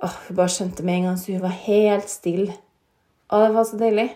åh, 0.04 0.18
hun 0.28 0.40
bare 0.40 0.56
skjønte 0.56 0.84
med 0.84 0.98
en 0.98 1.10
gang, 1.10 1.20
så 1.20 1.36
hun 1.36 1.46
var 1.46 1.56
helt 1.68 2.10
stille. 2.10 2.58
Og 3.30 3.46
det 3.46 3.56
var 3.56 3.68
så 3.70 3.80
deilig. 3.80 4.10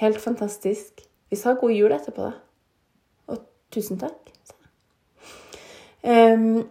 Helt 0.00 0.20
fantastisk. 0.20 1.09
Vi 1.30 1.38
sa 1.38 1.54
god 1.54 1.72
jul 1.72 1.94
etterpå, 1.94 2.26
da. 2.26 2.32
Og 3.30 3.44
tusen 3.70 4.00
takk. 4.00 4.16
Um, 6.00 6.64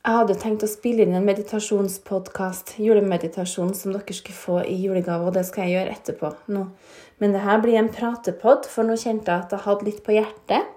jeg 0.00 0.16
hadde 0.16 0.36
tenkt 0.40 0.64
å 0.64 0.70
spille 0.70 1.04
inn 1.04 1.12
en 1.18 1.26
meditasjonspodkast, 1.28 2.78
julemeditasjon, 2.80 3.74
som 3.76 3.92
dere 3.92 4.16
skulle 4.16 4.38
få 4.38 4.56
i 4.64 4.78
julegave, 4.80 5.28
og 5.28 5.36
det 5.36 5.44
skal 5.48 5.66
jeg 5.66 5.76
gjøre 5.76 5.96
etterpå 5.98 6.30
nå. 6.56 6.64
Men 7.20 7.36
det 7.36 7.42
her 7.44 7.60
blir 7.60 7.76
en 7.76 7.92
pratepod, 7.92 8.64
for 8.70 8.88
nå 8.88 8.96
kjente 8.96 9.28
jeg 9.28 9.44
at 9.44 9.52
jeg 9.52 9.66
hadde 9.66 9.88
litt 9.90 10.00
på 10.06 10.16
hjertet. 10.16 10.70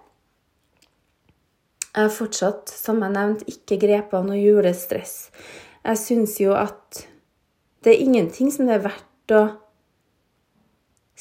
Jeg 1.93 2.01
har 2.01 2.11
fortsatt, 2.11 2.73
som 2.73 2.99
jeg 3.05 3.15
nevnte, 3.15 3.47
ikke 3.47 3.79
grepet 3.85 4.17
av 4.19 4.27
noe 4.27 4.41
julestress. 4.41 5.29
Jeg 5.85 6.03
syns 6.03 6.35
jo 6.41 6.57
at 6.57 7.05
det 7.85 7.93
er 7.93 8.03
ingenting 8.03 8.51
som 8.51 8.67
det 8.67 8.79
er 8.79 8.87
verdt 8.89 9.35
å 9.37 9.43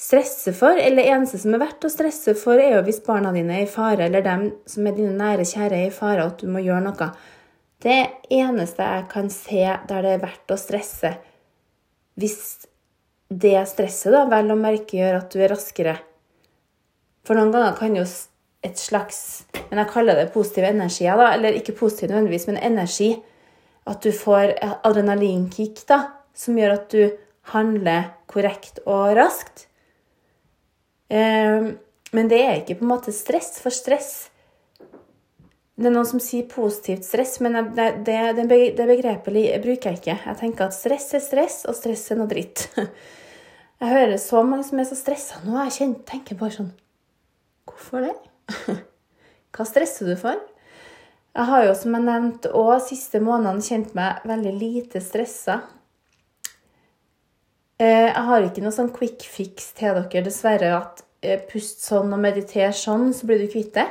stresse 0.02 0.52
for. 0.56 0.78
Eller 0.78 1.12
eneste 1.14 1.40
som 1.42 1.54
er 1.54 1.62
verdt 1.62 1.86
å 1.86 1.92
stresse 1.92 2.34
for, 2.38 2.58
er 2.58 2.76
jo 2.76 2.86
hvis 2.86 3.02
barna 3.06 3.32
dine 3.34 3.60
er 3.60 3.66
i 3.66 3.70
fare, 3.70 4.08
eller 4.08 4.24
dem 4.24 4.48
som 4.68 4.88
er 4.88 4.96
dine 4.96 5.14
nære 5.18 5.46
kjære 5.48 5.78
er 5.78 5.90
i 5.90 5.94
fare, 5.94 6.26
at 6.26 6.42
du 6.42 6.50
må 6.50 6.62
gjøre 6.64 6.82
noe. 6.88 7.08
Det 7.82 8.00
eneste 8.30 8.86
jeg 8.86 9.06
kan 9.10 9.30
se 9.32 9.62
der 9.88 10.04
det 10.06 10.12
er 10.16 10.22
verdt 10.22 10.54
å 10.54 10.60
stresse, 10.60 11.16
hvis 12.20 12.38
det 13.32 13.56
stresset 13.70 14.12
da 14.12 14.26
vel 14.28 14.52
å 14.52 14.58
merke 14.58 14.98
gjør 14.98 15.22
at 15.22 15.32
du 15.32 15.40
er 15.40 15.48
raskere 15.54 15.94
For 17.24 17.38
noen 17.38 17.48
ganger 17.54 17.78
kan 17.78 17.94
jo 17.96 18.02
et 18.62 18.76
slags 18.76 19.46
Men 19.70 19.80
jeg 19.80 19.90
kaller 19.94 20.18
det 20.18 20.34
positive 20.34 20.68
energier, 20.68 21.16
da. 21.16 21.30
Eller 21.32 21.56
ikke 21.56 21.74
positiv 21.78 22.10
nødvendigvis, 22.10 22.44
men 22.50 22.60
energi. 22.60 23.14
At 23.88 24.04
du 24.04 24.12
får 24.14 24.52
adrenalinkick, 24.84 25.80
da, 25.88 26.02
som 26.36 26.58
gjør 26.60 26.76
at 26.76 26.92
du 26.92 27.16
handler 27.54 28.12
korrekt 28.30 28.82
og 28.84 29.16
raskt. 29.16 29.66
Ehm, 31.12 31.74
men 32.12 32.28
det 32.28 32.40
er 32.40 32.60
ikke 32.60 32.78
på 32.80 32.86
en 32.86 32.92
måte 32.94 33.12
stress, 33.14 33.58
for 33.60 33.74
stress 33.74 34.28
Det 35.72 35.88
er 35.88 35.94
noen 35.94 36.06
som 36.06 36.20
sier 36.20 36.44
positivt 36.48 37.06
stress, 37.08 37.38
men 37.42 37.56
det, 37.74 37.86
det, 38.06 38.16
det, 38.36 38.44
begrepet 38.86 39.32
bruker 39.64 39.88
jeg 39.88 39.98
ikke. 39.98 40.18
Jeg 40.28 40.38
tenker 40.38 40.68
at 40.68 40.76
stress 40.76 41.08
er 41.16 41.24
stress, 41.24 41.62
og 41.66 41.74
stress 41.74 42.04
er 42.12 42.20
noe 42.20 42.30
dritt. 42.30 42.68
Jeg 43.82 43.90
hører 43.90 44.18
så 44.22 44.44
mange 44.46 44.62
som 44.62 44.78
er 44.78 44.86
så 44.86 44.94
stressa 44.94 45.40
nå. 45.42 45.56
Jeg 45.66 45.96
tenker 46.06 46.38
bare 46.38 46.54
sånn 46.54 46.68
Hvorfor 47.66 48.04
det? 48.04 48.12
Hva 49.56 49.66
stresser 49.66 50.06
du 50.06 50.14
for? 50.20 50.38
Jeg 51.32 51.48
har 51.48 51.64
jo, 51.66 51.72
som 51.80 51.96
jeg 51.96 52.04
nevnte, 52.06 52.52
òg 52.54 52.76
siste 52.84 53.18
månedene 53.24 53.64
kjent 53.64 53.94
meg 53.96 54.22
veldig 54.28 54.52
lite 54.60 55.02
stressa. 55.02 55.62
Eh, 57.82 58.08
jeg 58.12 58.24
har 58.28 58.44
ikke 58.46 58.62
noe 58.62 58.74
sånn 58.74 58.92
quick 58.94 59.24
fix 59.26 59.72
til 59.78 59.96
dere, 59.96 60.22
dessverre. 60.26 60.70
At 60.76 61.02
eh, 61.24 61.40
pust 61.50 61.82
sånn 61.82 62.12
og 62.14 62.20
mediter 62.22 62.74
sånn, 62.76 63.10
så 63.16 63.26
blir 63.26 63.42
du 63.42 63.48
kvitt 63.50 63.74
det. 63.78 63.88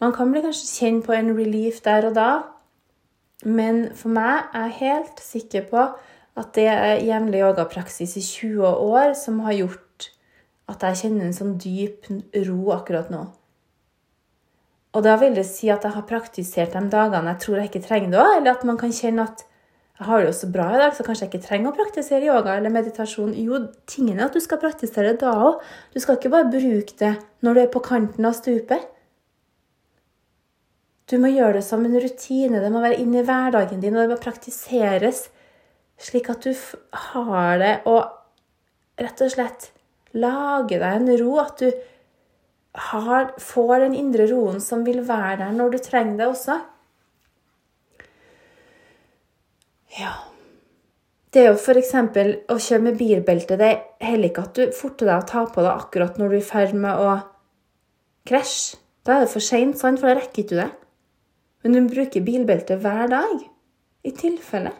Man 0.00 0.14
kan 0.16 0.32
bli 0.32 0.44
kanskje 0.44 0.70
kjenne 0.70 1.04
på 1.04 1.14
en 1.16 1.32
relief 1.36 1.82
der 1.84 2.08
og 2.08 2.16
da. 2.16 2.30
Men 3.44 3.90
for 3.96 4.12
meg 4.16 4.48
er 4.56 4.70
jeg 4.70 4.78
helt 4.80 5.20
sikker 5.20 5.66
på 5.68 5.82
at 6.36 6.52
det 6.56 6.68
er 6.68 7.02
jevnlig 7.04 7.42
yogapraksis 7.42 8.16
i 8.20 8.22
20 8.24 8.64
år 8.64 9.12
som 9.16 9.42
har 9.44 9.56
gjort 9.56 10.08
at 10.72 10.82
jeg 10.82 11.00
kjenner 11.02 11.28
en 11.28 11.36
sånn 11.36 11.56
dyp 11.60 12.08
ro 12.48 12.72
akkurat 12.74 13.12
nå. 13.12 13.22
Og 14.96 15.04
da 15.04 15.14
vil 15.20 15.36
det 15.36 15.44
si 15.48 15.68
at 15.72 15.84
jeg 15.84 15.92
har 15.92 16.08
praktisert 16.08 16.72
de 16.72 16.82
dagene 16.92 17.34
jeg 17.34 17.42
tror 17.44 17.60
jeg 17.60 17.70
ikke 17.70 17.84
trenger 17.84 18.12
det 18.12 18.20
òg, 18.22 18.32
eller 18.38 18.56
at 18.56 18.64
man 18.68 18.80
kan 18.80 18.94
kjenne 18.96 19.28
at 19.28 19.44
jeg 19.96 20.06
har 20.10 20.20
det 20.20 20.28
jo 20.28 20.32
så 20.36 20.48
bra 20.52 20.66
i 20.74 20.80
dag, 20.80 20.92
så 20.92 21.04
kanskje 21.06 21.24
jeg 21.24 21.30
ikke 21.32 21.46
trenger 21.46 21.70
å 21.70 21.76
praktisere 21.78 22.28
yoga 22.28 22.58
eller 22.58 22.72
meditasjon. 22.72 23.32
Jo, 23.40 23.62
tingen 23.88 24.18
er 24.18 24.26
at 24.26 24.34
du 24.36 24.42
skal 24.44 24.60
praktisere 24.60 25.14
det 25.14 25.22
da 25.22 25.32
òg. 25.46 25.62
Du 25.94 26.02
skal 26.04 26.18
ikke 26.18 26.32
bare 26.34 26.50
bruke 26.52 26.98
det 27.00 27.14
når 27.46 27.56
du 27.56 27.60
er 27.62 27.72
på 27.72 27.80
kanten 27.84 28.28
av 28.28 28.36
stupet. 28.36 28.84
Du 31.08 31.16
må 31.22 31.30
gjøre 31.32 31.62
det 31.62 31.64
som 31.64 31.84
en 31.86 31.96
rutine. 32.02 32.60
Det 32.60 32.72
må 32.74 32.84
være 32.84 33.00
inn 33.00 33.16
i 33.16 33.24
hverdagen 33.24 33.80
din, 33.80 33.96
og 33.96 34.04
det 34.04 34.12
må 34.12 34.20
praktiseres 34.20 35.30
slik 35.96 36.28
at 36.28 36.44
du 36.44 36.52
har 36.92 37.56
det 37.62 37.74
og 37.88 39.00
rett 39.00 39.22
og 39.24 39.32
slett 39.32 39.70
lager 40.12 40.82
deg 40.82 40.98
en 40.98 41.12
ro. 41.22 41.38
At 41.40 41.62
du 41.62 41.70
har, 42.92 43.32
får 43.40 43.86
den 43.86 43.96
indre 43.96 44.28
roen 44.28 44.60
som 44.60 44.84
vil 44.84 45.00
være 45.08 45.46
der 45.46 45.56
når 45.56 45.72
du 45.72 45.78
trenger 45.80 46.20
det 46.20 46.32
også. 46.34 46.60
Ja. 49.96 50.14
Det 51.32 51.42
er 51.42 51.50
jo 51.50 51.58
f.eks. 51.58 51.92
å 52.48 52.56
kjøre 52.56 52.84
med 52.84 52.98
bilbelte. 53.00 53.58
Det 53.60 53.68
er 53.68 53.82
heller 54.04 54.30
ikke 54.30 54.46
at 54.46 54.56
du 54.56 54.72
forter 54.76 55.10
deg 55.10 55.20
å 55.20 55.28
ta 55.28 55.44
på 55.52 55.64
deg 55.64 55.72
akkurat 55.72 56.16
når 56.20 56.32
du 56.32 56.36
er 56.38 56.42
i 56.42 56.48
ferd 56.48 56.76
med 56.78 57.02
å 57.02 57.12
krasje. 58.28 58.80
Da 59.06 59.16
er 59.18 59.26
det 59.26 59.34
for 59.34 59.44
seint, 59.44 59.76
for 59.78 59.94
da 60.02 60.16
rekker 60.18 60.48
du 60.48 60.56
det. 60.58 60.70
Men 61.62 61.76
du 61.76 61.92
bruker 61.92 62.24
bilbelte 62.26 62.78
hver 62.82 63.10
dag. 63.12 63.44
I 64.06 64.12
tilfelle. 64.14 64.72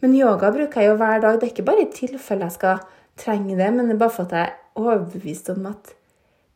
Men 0.00 0.16
yoga 0.16 0.50
bruker 0.52 0.82
jeg 0.82 0.90
jo 0.90 0.98
hver 1.00 1.22
dag. 1.24 1.38
Det 1.38 1.48
er 1.48 1.54
ikke 1.54 1.68
bare 1.68 1.86
i 1.86 1.92
tilfelle 1.92 2.48
jeg 2.48 2.56
skal 2.58 2.82
trenge 3.20 3.56
det, 3.56 3.70
men 3.72 3.88
det 3.88 3.96
er 3.96 4.02
bare 4.02 4.14
for 4.16 4.28
at 4.28 4.36
jeg 4.36 4.50
er 4.50 4.82
overbevist 4.82 5.48
om 5.54 5.70
at 5.70 5.94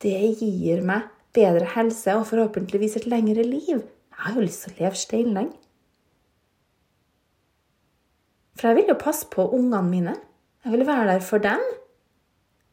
det 0.04 0.16
gir 0.40 0.84
meg 0.84 1.08
bedre 1.36 1.68
helse 1.76 2.16
og 2.16 2.26
forhåpentligvis 2.28 2.98
et 3.00 3.08
lengre 3.08 3.44
liv. 3.44 3.80
Jeg 3.80 4.24
har 4.24 4.36
jo 4.36 4.44
lyst 4.44 4.66
til 4.66 4.74
å 4.74 4.80
leve 4.82 5.00
steinlenge. 5.00 5.59
For 8.60 8.68
jeg 8.68 8.76
vil 8.76 8.90
jo 8.92 8.98
passe 9.00 9.24
på 9.32 9.46
ungene 9.56 9.80
mine. 9.88 10.14
Jeg 10.64 10.74
vil 10.74 10.84
være 10.86 11.06
der 11.14 11.22
for 11.24 11.40
dem. 11.40 11.62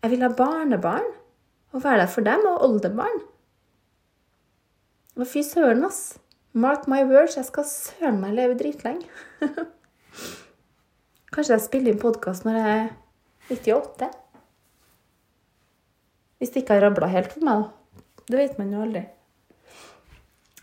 Jeg 0.04 0.12
vil 0.12 0.26
ha 0.26 0.28
barnebarn 0.36 1.08
og 1.72 1.84
være 1.84 2.02
der 2.02 2.12
for 2.12 2.22
dem, 2.22 2.44
og 2.48 2.64
oldebarn. 2.66 3.22
Og 5.16 5.28
fy 5.28 5.42
søren, 5.48 5.86
ass. 5.86 6.20
Mark 6.54 6.88
my 6.88 7.06
words, 7.08 7.38
jeg 7.38 7.46
skal 7.46 7.64
søren 7.70 8.20
meg 8.20 8.36
leve 8.36 8.58
dritlenge. 8.60 9.08
Kanskje 11.34 11.54
jeg 11.54 11.64
spiller 11.64 11.94
inn 11.94 12.02
podkast 12.02 12.48
når 12.48 12.60
jeg 12.60 12.76
er 12.76 12.88
98? 13.54 14.10
Hvis 16.38 16.52
det 16.54 16.64
ikke 16.64 16.78
har 16.78 16.88
rabla 16.88 17.10
helt 17.12 17.32
for 17.32 17.48
meg, 17.48 17.64
da. 17.64 18.04
Det 18.28 18.40
vet 18.42 18.60
man 18.60 18.74
jo 18.74 18.84
aldri. 18.84 19.04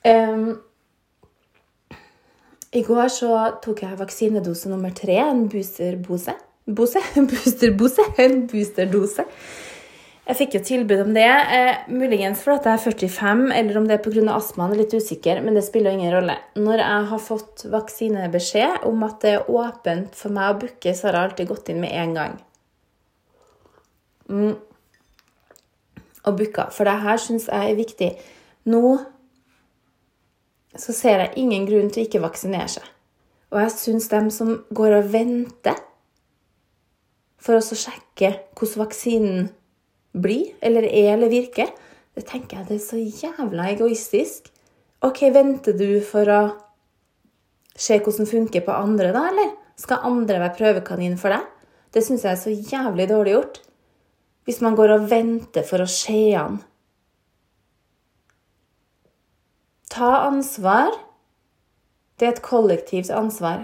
Um, 0.05 0.49
I 2.75 2.83
går 2.83 3.11
så 3.13 3.35
tok 3.63 3.85
jeg 3.85 4.01
vaksinedose 4.01 4.71
nummer 4.73 4.91
tre, 4.97 5.21
en 5.23 5.45
boosterbose. 5.51 6.35
Bose? 6.65 7.03
Boosterbose? 7.31 8.07
En 8.19 8.49
boosterdose. 8.51 9.27
Jeg 10.25 10.39
fikk 10.39 10.55
jo 10.57 10.61
tilbud 10.65 11.03
om 11.03 11.11
det, 11.13 11.29
eh, 11.29 11.83
muligens 11.93 12.41
fordi 12.41 12.71
jeg 12.71 12.79
er 12.79 12.83
45, 12.83 13.43
eller 13.53 13.79
om 13.79 13.87
det 13.87 13.99
er 13.99 14.03
pga. 14.03 14.25
astmaen, 14.33 14.73
er 14.73 14.81
litt 14.81 14.97
usikker, 14.97 15.43
men 15.45 15.55
det 15.55 15.67
spiller 15.67 15.93
ingen 15.93 16.15
rolle. 16.15 16.39
Når 16.57 16.81
jeg 16.81 17.09
har 17.11 17.19
fått 17.21 17.67
vaksinebeskjed 17.69 18.87
om 18.89 19.05
at 19.05 19.21
det 19.21 19.35
er 19.35 19.51
åpent 19.53 20.17
for 20.17 20.33
meg 20.33 20.55
å 20.55 20.59
booke, 20.65 20.95
så 20.95 21.07
har 21.07 21.19
jeg 21.19 21.29
alltid 21.29 21.49
gått 21.53 21.69
inn 21.69 21.81
med 21.85 21.93
en 21.93 22.15
gang. 22.15 22.39
Mm. 24.29 24.55
Og 26.25 26.39
booka. 26.41 26.71
For 26.73 26.89
det 26.89 27.03
her 27.05 27.21
syns 27.21 27.51
jeg 27.53 27.71
er 27.71 27.77
viktig. 27.85 28.15
Nå 28.73 28.97
så 30.81 30.95
ser 30.97 31.23
jeg 31.23 31.39
ingen 31.45 31.67
grunn 31.69 31.91
til 31.93 32.03
å 32.03 32.09
ikke 32.09 32.23
vaksinere 32.25 32.71
seg. 32.77 32.87
Og 33.55 33.61
jeg 33.63 33.75
syns 33.77 34.09
dem 34.11 34.31
som 34.35 34.57
går 34.75 34.99
og 34.99 35.11
venter 35.13 35.79
for 37.45 37.59
å 37.59 37.63
sjekke 37.63 38.33
hvordan 38.57 38.83
vaksinen 38.83 39.49
blir, 40.15 40.55
eller 40.65 40.87
er 40.87 41.13
eller 41.15 41.31
virker, 41.33 41.71
det 42.15 42.27
tenker 42.29 42.61
jeg 42.61 42.69
det 42.69 42.77
er 42.79 42.85
så 42.85 42.99
jævla 42.99 43.69
egoistisk. 43.73 44.51
OK, 45.05 45.27
venter 45.35 45.75
du 45.77 45.99
for 46.07 46.31
å 46.31 46.43
se 47.75 47.99
hvordan 47.99 48.31
funker 48.31 48.65
på 48.65 48.75
andre, 48.75 49.11
da, 49.15 49.27
eller? 49.33 49.51
Skal 49.79 50.07
andre 50.07 50.39
være 50.39 50.57
prøvekanin 50.59 51.19
for 51.19 51.35
deg? 51.35 51.49
Det 51.95 52.03
syns 52.07 52.25
jeg 52.27 52.33
er 52.35 52.41
så 52.41 52.53
jævlig 52.55 53.09
dårlig 53.11 53.35
gjort. 53.35 53.59
Hvis 54.47 54.61
man 54.63 54.77
går 54.79 54.95
og 54.95 55.09
venter 55.11 55.67
for 55.67 55.83
å 55.83 55.91
se 55.91 56.23
an. 56.39 56.61
Ta 59.95 60.27
ansvar. 60.27 60.91
Det 62.19 62.27
er 62.27 62.33
et 62.35 62.43
kollektivt 62.43 63.13
ansvar. 63.15 63.63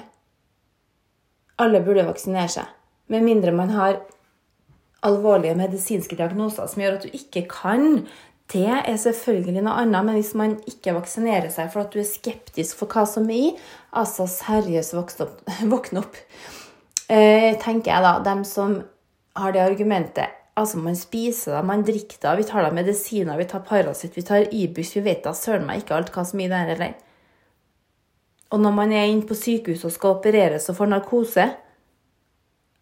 Alle 1.59 1.81
burde 1.83 2.07
vaksinere 2.07 2.51
seg. 2.53 2.69
Med 3.11 3.27
mindre 3.27 3.51
man 3.55 3.73
har 3.75 3.99
alvorlige 5.07 5.57
medisinske 5.59 6.15
diagnoser 6.15 6.69
som 6.71 6.83
gjør 6.85 7.01
at 7.01 7.07
du 7.09 7.17
ikke 7.17 7.49
kan. 7.51 8.05
Det 8.51 8.69
er 8.69 8.97
selvfølgelig 8.99 9.65
noe 9.65 9.75
annet, 9.83 10.07
men 10.07 10.19
hvis 10.21 10.33
man 10.39 10.57
ikke 10.71 10.95
vaksinerer 10.95 11.51
seg 11.51 11.71
for 11.73 11.83
at 11.83 11.95
du 11.95 11.99
er 12.03 12.07
skeptisk 12.07 12.79
for 12.79 12.91
hva 12.91 13.05
som 13.11 13.27
er 13.31 13.51
i, 13.51 13.53
altså 13.91 14.29
seriøst 14.31 14.95
våkne 15.73 16.05
opp. 16.05 16.19
Eh, 17.11 17.59
tenker 17.59 17.91
jeg 17.91 18.07
da, 18.07 18.19
dem 18.23 18.47
som 18.47 18.81
har 19.39 19.55
det 19.55 19.67
argumentet 19.67 20.40
Altså, 20.59 20.81
man 20.83 20.97
spiser 20.99 21.55
det, 21.55 21.63
man 21.67 21.85
drikker 21.87 22.19
det, 22.21 22.33
vi 22.41 22.49
tar 22.49 22.67
da 22.67 22.73
medisiner, 22.75 23.39
vi 23.39 23.47
tar 23.49 23.63
Paracet, 23.65 24.17
vi 24.17 24.25
tar 24.27 24.49
Ibux, 24.51 24.97
vi 24.97 25.05
vet 25.05 25.23
da 25.25 25.33
søren 25.37 25.67
meg 25.69 25.85
ikke 25.85 25.97
alt 25.97 26.11
hva 26.15 26.25
som 26.27 26.41
er 26.41 26.49
i 26.49 26.51
det 26.51 26.61
her 26.61 26.73
heller. 26.75 26.95
Og 28.51 28.61
når 28.61 28.75
man 28.75 28.93
er 28.93 29.07
inne 29.07 29.27
på 29.27 29.39
sykehuset 29.39 29.87
og 29.87 29.95
skal 29.95 30.17
opereres 30.17 30.67
og 30.73 30.79
får 30.81 30.91
narkose, 30.91 31.47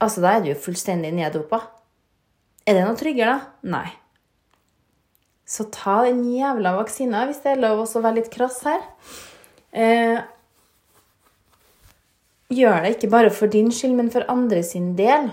altså 0.01 0.25
da 0.25 0.35
er 0.35 0.45
du 0.45 0.53
jo 0.55 0.61
fullstendig 0.65 1.13
neddopa. 1.13 1.61
Er 2.65 2.79
det 2.79 2.87
noe 2.87 2.97
tryggere, 3.01 3.37
da? 3.37 3.69
Nei. 3.77 3.89
Så 5.49 5.69
ta 5.73 6.03
den 6.05 6.25
jævla 6.29 6.75
vaksina, 6.77 7.25
hvis 7.29 7.41
det 7.45 7.55
er 7.55 7.63
lov 7.63 7.85
å 7.85 8.03
være 8.05 8.19
litt 8.19 8.33
krass 8.33 8.59
her. 8.69 8.83
Eh, 9.73 10.19
gjør 12.53 12.83
det 12.85 12.97
ikke 12.97 13.13
bare 13.13 13.33
for 13.33 13.53
din 13.53 13.71
skyld, 13.73 13.97
men 13.97 14.11
for 14.13 14.29
andre 14.29 14.61
sin 14.65 14.95
del. 14.99 15.31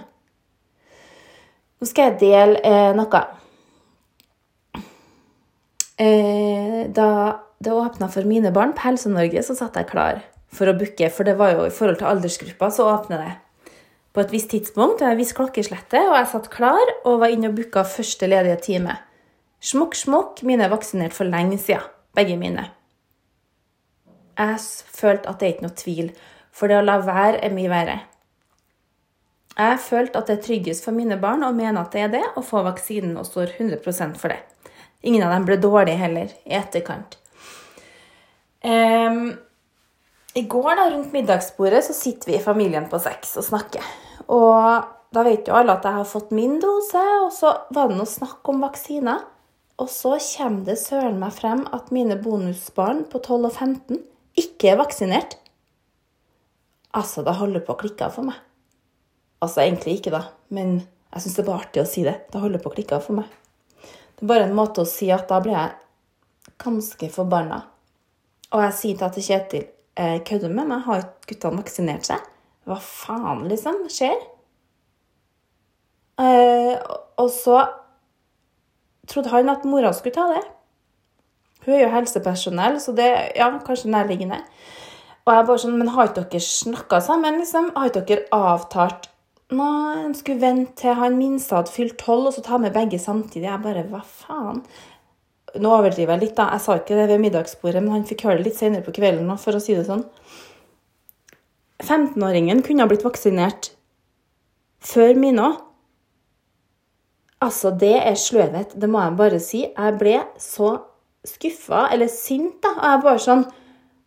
Nå 1.85 1.89
skal 1.91 2.15
jeg 2.15 2.17
dele 2.17 2.57
eh, 2.65 2.95
noe. 2.97 3.19
Eh, 6.01 6.79
da 6.89 7.09
det 7.61 7.75
åpna 7.77 8.07
for 8.09 8.25
mine 8.25 8.49
barn 8.49 8.73
på 8.73 8.87
Helse-Norge, 8.87 9.43
så 9.45 9.53
satt 9.53 9.77
jeg 9.77 9.91
klar. 9.91 10.23
for 10.55 10.71
å 10.71 10.73
booke, 10.73 11.09
for 11.11 11.27
det 11.27 11.35
var 11.37 11.51
jo 11.51 11.65
i 11.67 11.73
forhold 11.73 11.99
til 11.99 12.07
aldersgruppa, 12.07 12.69
så 12.71 12.87
åpner 12.87 13.19
det 13.21 13.33
på 14.15 14.23
et 14.23 14.31
visst 14.31 14.49
tidspunkt. 14.49 15.03
Jeg 15.03 15.19
visste 15.19 15.35
klokkeslettet, 15.37 16.07
og 16.07 16.15
jeg 16.15 16.29
satt 16.31 16.49
klar 16.49 16.93
og 17.03 17.19
var 17.21 17.33
inne 17.35 17.51
og 17.51 17.57
booka 17.59 17.83
første 17.83 18.29
ledige 18.31 18.57
time. 18.63 18.95
Smokk, 19.59 19.93
smokk, 19.99 20.41
mine 20.47 20.65
er 20.65 20.73
vaksinert 20.73 21.13
for 21.13 21.29
lenge 21.29 21.59
siden. 21.61 21.85
Begge 22.15 22.39
mine. 22.39 22.65
Jeg 24.39 24.57
følte 24.95 25.29
at 25.29 25.37
det 25.37 25.47
er 25.47 25.53
ikke 25.53 25.67
noe 25.67 25.79
tvil, 25.83 26.11
for 26.55 26.71
det 26.71 26.79
å 26.79 26.85
la 26.87 26.97
være 27.03 27.43
er 27.45 27.53
mye 27.53 27.69
verre. 27.69 27.99
Jeg 29.55 29.79
følte 29.79 30.19
at 30.19 30.27
det 30.27 30.35
er 30.35 30.43
tryggest 30.43 30.83
for 30.83 30.95
mine 30.95 31.15
barn 31.19 31.43
og 31.47 31.55
mener 31.55 31.79
at 31.85 31.93
det 31.95 32.01
er 32.03 32.11
det, 32.17 32.23
å 32.35 32.43
få 32.43 32.63
vaksinen 32.65 33.15
og 33.19 33.27
står 33.27 33.53
100% 33.55 34.17
for 34.19 34.33
det. 34.33 34.41
Ingen 35.07 35.23
av 35.23 35.31
dem 35.35 35.45
ble 35.47 35.55
dårlige 35.61 36.01
heller, 36.01 36.33
i 36.43 36.57
etterkant. 36.57 37.15
Um, 38.65 39.35
I 40.35 40.43
går 40.49 40.71
da, 40.73 40.89
rundt 40.89 41.13
middagsbordet 41.15 41.85
så 41.85 41.95
sitter 41.95 42.31
vi 42.31 42.39
i 42.39 42.43
familien 42.43 42.89
på 42.91 42.99
seks 42.99 43.35
og 43.39 43.47
snakker. 43.47 43.85
Og 44.33 44.89
da 45.15 45.23
vet 45.23 45.47
jo 45.47 45.55
alle 45.55 45.77
at 45.77 45.85
jeg 45.87 46.01
har 46.01 46.09
fått 46.09 46.33
min 46.35 46.57
dose, 46.59 47.03
og 47.23 47.31
så 47.31 47.53
var 47.75 47.91
det 47.91 47.99
noe 47.99 48.09
snakk 48.09 48.51
om 48.51 48.65
vaksiner. 48.65 49.23
Og 49.79 49.87
så 49.91 50.17
kommer 50.17 50.67
det 50.67 50.79
søren 50.81 51.19
meg 51.21 51.35
frem 51.35 51.63
at 51.75 51.91
mine 51.95 52.17
bonusbarn 52.19 53.05
på 53.11 53.21
12 53.21 53.39
og 53.39 53.53
15 53.53 54.03
ikke 54.39 54.73
er 54.73 54.81
vaksinert. 54.81 55.37
Altså, 56.95 57.23
det 57.27 57.37
holder 57.39 57.63
på 57.63 57.75
å 57.75 57.79
klikke 57.79 58.09
for 58.11 58.27
meg. 58.31 58.39
Altså 59.45 59.61
egentlig 59.61 59.99
ikke, 59.99 60.13
da, 60.15 60.23
men 60.49 60.79
jeg 60.79 61.23
syns 61.23 61.37
det 61.37 61.43
er 61.43 61.49
bare 61.51 61.63
artig 61.63 61.83
å 61.83 61.87
si 61.89 62.03
det. 62.05 62.15
Det 62.33 62.41
holder 62.41 62.63
på 62.63 62.71
å 62.71 62.75
klikke 62.75 62.99
for 63.03 63.19
meg. 63.21 63.29
Det 64.15 64.25
er 64.25 64.31
bare 64.31 64.47
en 64.49 64.57
måte 64.57 64.83
å 64.83 64.89
si 64.89 65.11
at 65.13 65.29
da 65.29 65.37
blir 65.43 65.55
jeg 65.55 66.55
ganske 66.61 67.09
forbanna. 67.13 67.61
Og 68.55 68.63
jeg 68.63 68.77
sier 68.79 69.09
til 69.13 69.25
Kjetil 69.25 69.65
Kødder 69.95 70.49
du 70.51 70.55
med 70.57 70.67
meg, 70.67 70.81
har 70.83 71.05
ikke 71.05 71.29
guttene 71.29 71.61
vaksinert 71.61 72.07
seg? 72.09 72.23
Hva 72.67 72.75
faen, 72.83 73.45
liksom, 73.47 73.85
skjer? 73.87 74.17
Eh, 76.19 76.73
og 77.15 77.29
så 77.31 77.61
trodde 79.07 79.31
han 79.31 79.53
at 79.53 79.63
mora 79.69 79.93
skulle 79.95 80.17
ta 80.17 80.25
det. 80.33 80.41
Hun 81.63 81.77
er 81.77 81.85
jo 81.85 81.93
helsepersonell, 81.93 82.75
så 82.83 82.91
det 82.97 83.07
ja, 83.37 83.47
kanskje 83.63 83.93
nærliggende. 83.93 84.41
Og 85.25 85.33
jeg 85.33 85.47
bare 85.47 85.61
sånn, 85.63 85.77
Men 85.79 85.93
har 85.95 86.11
ikke 86.11 86.27
dere 86.27 86.43
snakka 86.43 86.99
sammen? 87.01 87.39
liksom? 87.39 87.71
Har 87.75 87.89
ikke 87.89 88.05
dere 88.05 88.27
avtalt 88.35 89.09
Nei, 89.53 90.01
en 90.01 90.15
skulle 90.17 90.41
vente 90.41 90.73
til 90.81 90.95
han 90.97 91.19
minste 91.19 91.53
hadde 91.53 91.73
fylt 91.73 91.99
tolv, 92.01 92.31
og 92.31 92.33
så 92.33 92.41
ta 92.45 92.57
med 92.57 92.73
begge 92.73 92.97
samtidig. 93.01 93.45
Jeg 93.45 93.61
bare 93.61 93.85
Hva 93.91 94.01
faen? 94.01 94.63
Nå 95.55 95.71
overdriver 95.71 96.15
jeg 96.15 96.23
litt, 96.23 96.35
da. 96.37 96.49
Jeg 96.55 96.63
sa 96.65 96.79
ikke 96.79 96.97
det 96.97 97.05
ved 97.11 97.21
middagsbordet, 97.21 97.83
men 97.83 97.93
han 97.93 98.07
fikk 98.09 98.25
høre 98.25 98.41
det 98.41 98.49
litt 98.49 98.57
senere 98.57 98.83
på 98.83 98.95
kvelden, 98.95 99.29
for 99.39 99.55
å 99.55 99.61
si 99.61 99.77
det 99.77 99.85
sånn. 99.87 100.03
15-åringen 101.83 102.63
kunne 102.65 102.83
ha 102.83 102.89
blitt 102.89 103.05
vaksinert 103.05 103.69
før 104.85 105.15
mine 105.19 105.45
òg. 105.45 105.61
Altså, 107.45 107.69
det 107.69 107.93
er 107.99 108.17
sløvhet. 108.17 108.73
Det 108.79 108.89
må 108.89 109.03
jeg 109.03 109.17
bare 109.19 109.39
si. 109.43 109.61
Jeg 109.67 109.97
ble 109.99 110.15
så 110.41 110.71
skuffa, 111.27 111.85
eller 111.93 112.09
sint, 112.09 112.57
da. 112.63 112.73
Og 112.79 112.87
jeg 112.89 113.03
bare 113.05 113.23
sånn 113.27 113.45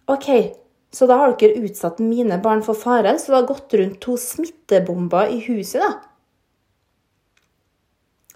OK, 0.08 0.28
så 0.94 1.06
da 1.08 1.18
har 1.20 1.34
dere 1.40 1.64
utsatt 1.68 1.98
mine 2.00 2.38
barn 2.42 2.62
for 2.64 2.78
fare, 2.78 3.16
så 3.20 3.32
det 3.32 3.38
har 3.38 3.48
gått 3.50 3.74
rundt 3.76 3.98
to 4.04 4.16
smittebomber 4.20 5.32
i 5.34 5.40
huset, 5.44 5.82
da. 5.84 5.90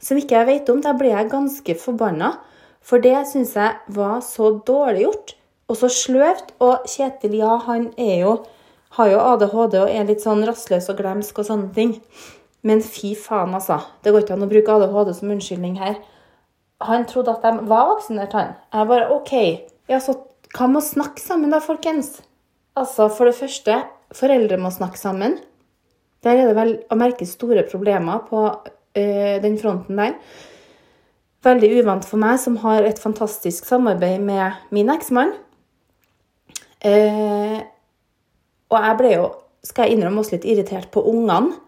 Som 0.02 0.18
ikke 0.18 0.40
jeg 0.40 0.48
vet 0.48 0.72
om. 0.72 0.80
Da 0.82 0.92
ble 0.98 1.12
jeg 1.12 1.30
ganske 1.30 1.76
forbanna. 1.78 2.34
For 2.82 3.02
det 3.02 3.14
syns 3.30 3.54
jeg 3.54 3.94
var 3.94 4.18
så 4.26 4.50
dårlig 4.66 5.06
gjort. 5.06 5.34
Og 5.70 5.78
så 5.78 5.90
sløvt. 5.94 6.50
Og 6.64 6.88
Kjetil, 6.90 7.36
ja, 7.38 7.54
han 7.68 7.92
jo 7.96 8.40
har 8.98 9.08
jo 9.08 9.20
ADHD 9.24 9.78
og 9.80 9.88
er 9.88 10.08
litt 10.08 10.24
sånn 10.24 10.42
rastløs 10.44 10.90
og 10.92 10.98
glemsk 10.98 11.38
og 11.40 11.46
sånne 11.48 11.70
ting. 11.76 11.94
Men 12.66 12.82
fy 12.84 13.14
faen, 13.18 13.54
altså. 13.56 13.78
Det 14.02 14.12
går 14.12 14.26
ikke 14.26 14.34
an 14.36 14.44
å 14.44 14.50
bruke 14.50 14.74
ADHD 14.74 15.14
som 15.16 15.32
unnskyldning 15.32 15.78
her. 15.80 15.96
Han 16.82 17.06
trodde 17.08 17.32
at 17.32 17.46
de 17.46 17.70
var 17.70 17.88
vaksinert, 17.94 18.34
han. 18.36 18.52
Jeg 18.74 18.90
bare 18.90 19.08
OK. 19.14 19.32
Ja, 19.88 20.02
så 20.02 20.18
hva 20.52 20.68
med 20.68 20.82
å 20.82 20.84
snakke 20.84 21.22
sammen, 21.22 21.54
da, 21.54 21.62
folkens? 21.64 22.18
Altså, 22.76 23.08
for 23.12 23.28
det 23.28 23.36
første, 23.36 23.82
foreldre 24.16 24.56
må 24.60 24.70
snakke 24.72 24.98
sammen. 24.98 25.36
Der 26.24 26.38
er 26.38 26.48
det 26.48 26.56
vel 26.56 26.72
å 26.90 26.96
merke 26.96 27.26
store 27.28 27.64
problemer 27.68 28.22
på 28.28 28.46
øh, 28.48 29.36
den 29.42 29.58
fronten 29.60 29.98
der. 29.98 30.14
Veldig 31.42 31.72
uvant 31.80 32.06
for 32.06 32.22
meg, 32.22 32.38
som 32.38 32.56
har 32.62 32.86
et 32.86 33.00
fantastisk 33.02 33.66
samarbeid 33.66 34.22
med 34.22 34.62
min 34.70 34.92
eksmann. 34.94 35.34
Eh, 36.82 37.58
og 38.70 38.78
jeg 38.78 38.98
ble 38.98 39.12
jo, 39.16 39.26
skal 39.66 39.88
jeg 39.88 39.98
innrømme, 39.98 40.22
også 40.22 40.36
litt 40.36 40.48
irritert 40.48 40.88
på 40.94 41.02
ungene. 41.10 41.58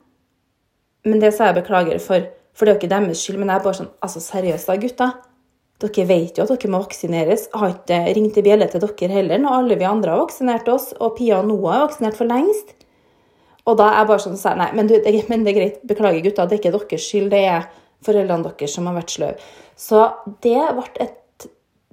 Men 1.05 1.21
det 1.21 1.35
sa 1.35 1.51
jeg 1.51 1.59
beklager 1.59 2.01
for, 2.01 2.31
for 2.55 2.65
det 2.65 2.73
er 2.73 2.77
jo 2.79 2.81
ikke 2.81 2.95
deres 2.95 3.21
skyld. 3.21 3.43
Men 3.43 3.51
jeg 3.53 3.61
er 3.61 3.67
bare 3.67 3.81
sånn 3.83 3.93
Altså, 4.01 4.23
seriøst 4.25 4.71
da, 4.71 4.79
gutta. 4.81 5.11
Dere 5.83 6.07
vet 6.07 6.39
jo 6.39 6.45
at 6.45 6.53
dere 6.53 6.71
må 6.71 6.81
vaksineres. 6.85 7.49
Jeg 7.51 7.61
har 7.61 7.73
ikke 7.73 8.01
ringt 8.17 8.39
i 8.39 8.45
bjelle 8.47 8.69
til 8.71 8.83
dere 8.85 9.11
heller 9.17 9.43
når 9.43 9.57
alle 9.59 9.79
vi 9.81 9.89
andre 9.89 10.15
har 10.15 10.23
vaksinert 10.23 10.69
oss, 10.71 10.93
og 11.03 11.17
Pia 11.19 11.41
og 11.41 11.49
Noah 11.51 11.81
er 11.81 11.87
vaksinert 11.89 12.19
for 12.19 12.31
lengst. 12.31 12.77
Og 13.65 13.79
da 13.81 13.89
er 13.91 14.03
jeg 14.03 14.11
bare 14.11 14.23
sånn 14.27 14.39
sier, 14.39 14.59
Nei, 14.61 14.71
men, 14.77 14.89
du, 14.89 14.95
det, 15.01 15.13
men, 15.31 15.45
det, 15.45 15.55
er 15.55 15.59
greit. 15.59 15.83
Beklager, 15.89 16.21
gutta. 16.25 16.47
Det 16.47 16.59
er 16.59 16.63
ikke 16.63 16.75
deres 16.77 17.09
skyld. 17.09 17.31
Det 17.33 17.43
er 17.49 17.69
foreldrene 18.05 18.51
deres 18.51 18.75
som 18.77 18.89
har 18.91 18.99
vært 18.99 19.15
sløve. 19.15 19.53
Så 19.81 20.03
det 20.45 20.61
ble 20.77 20.87
et 21.03 21.49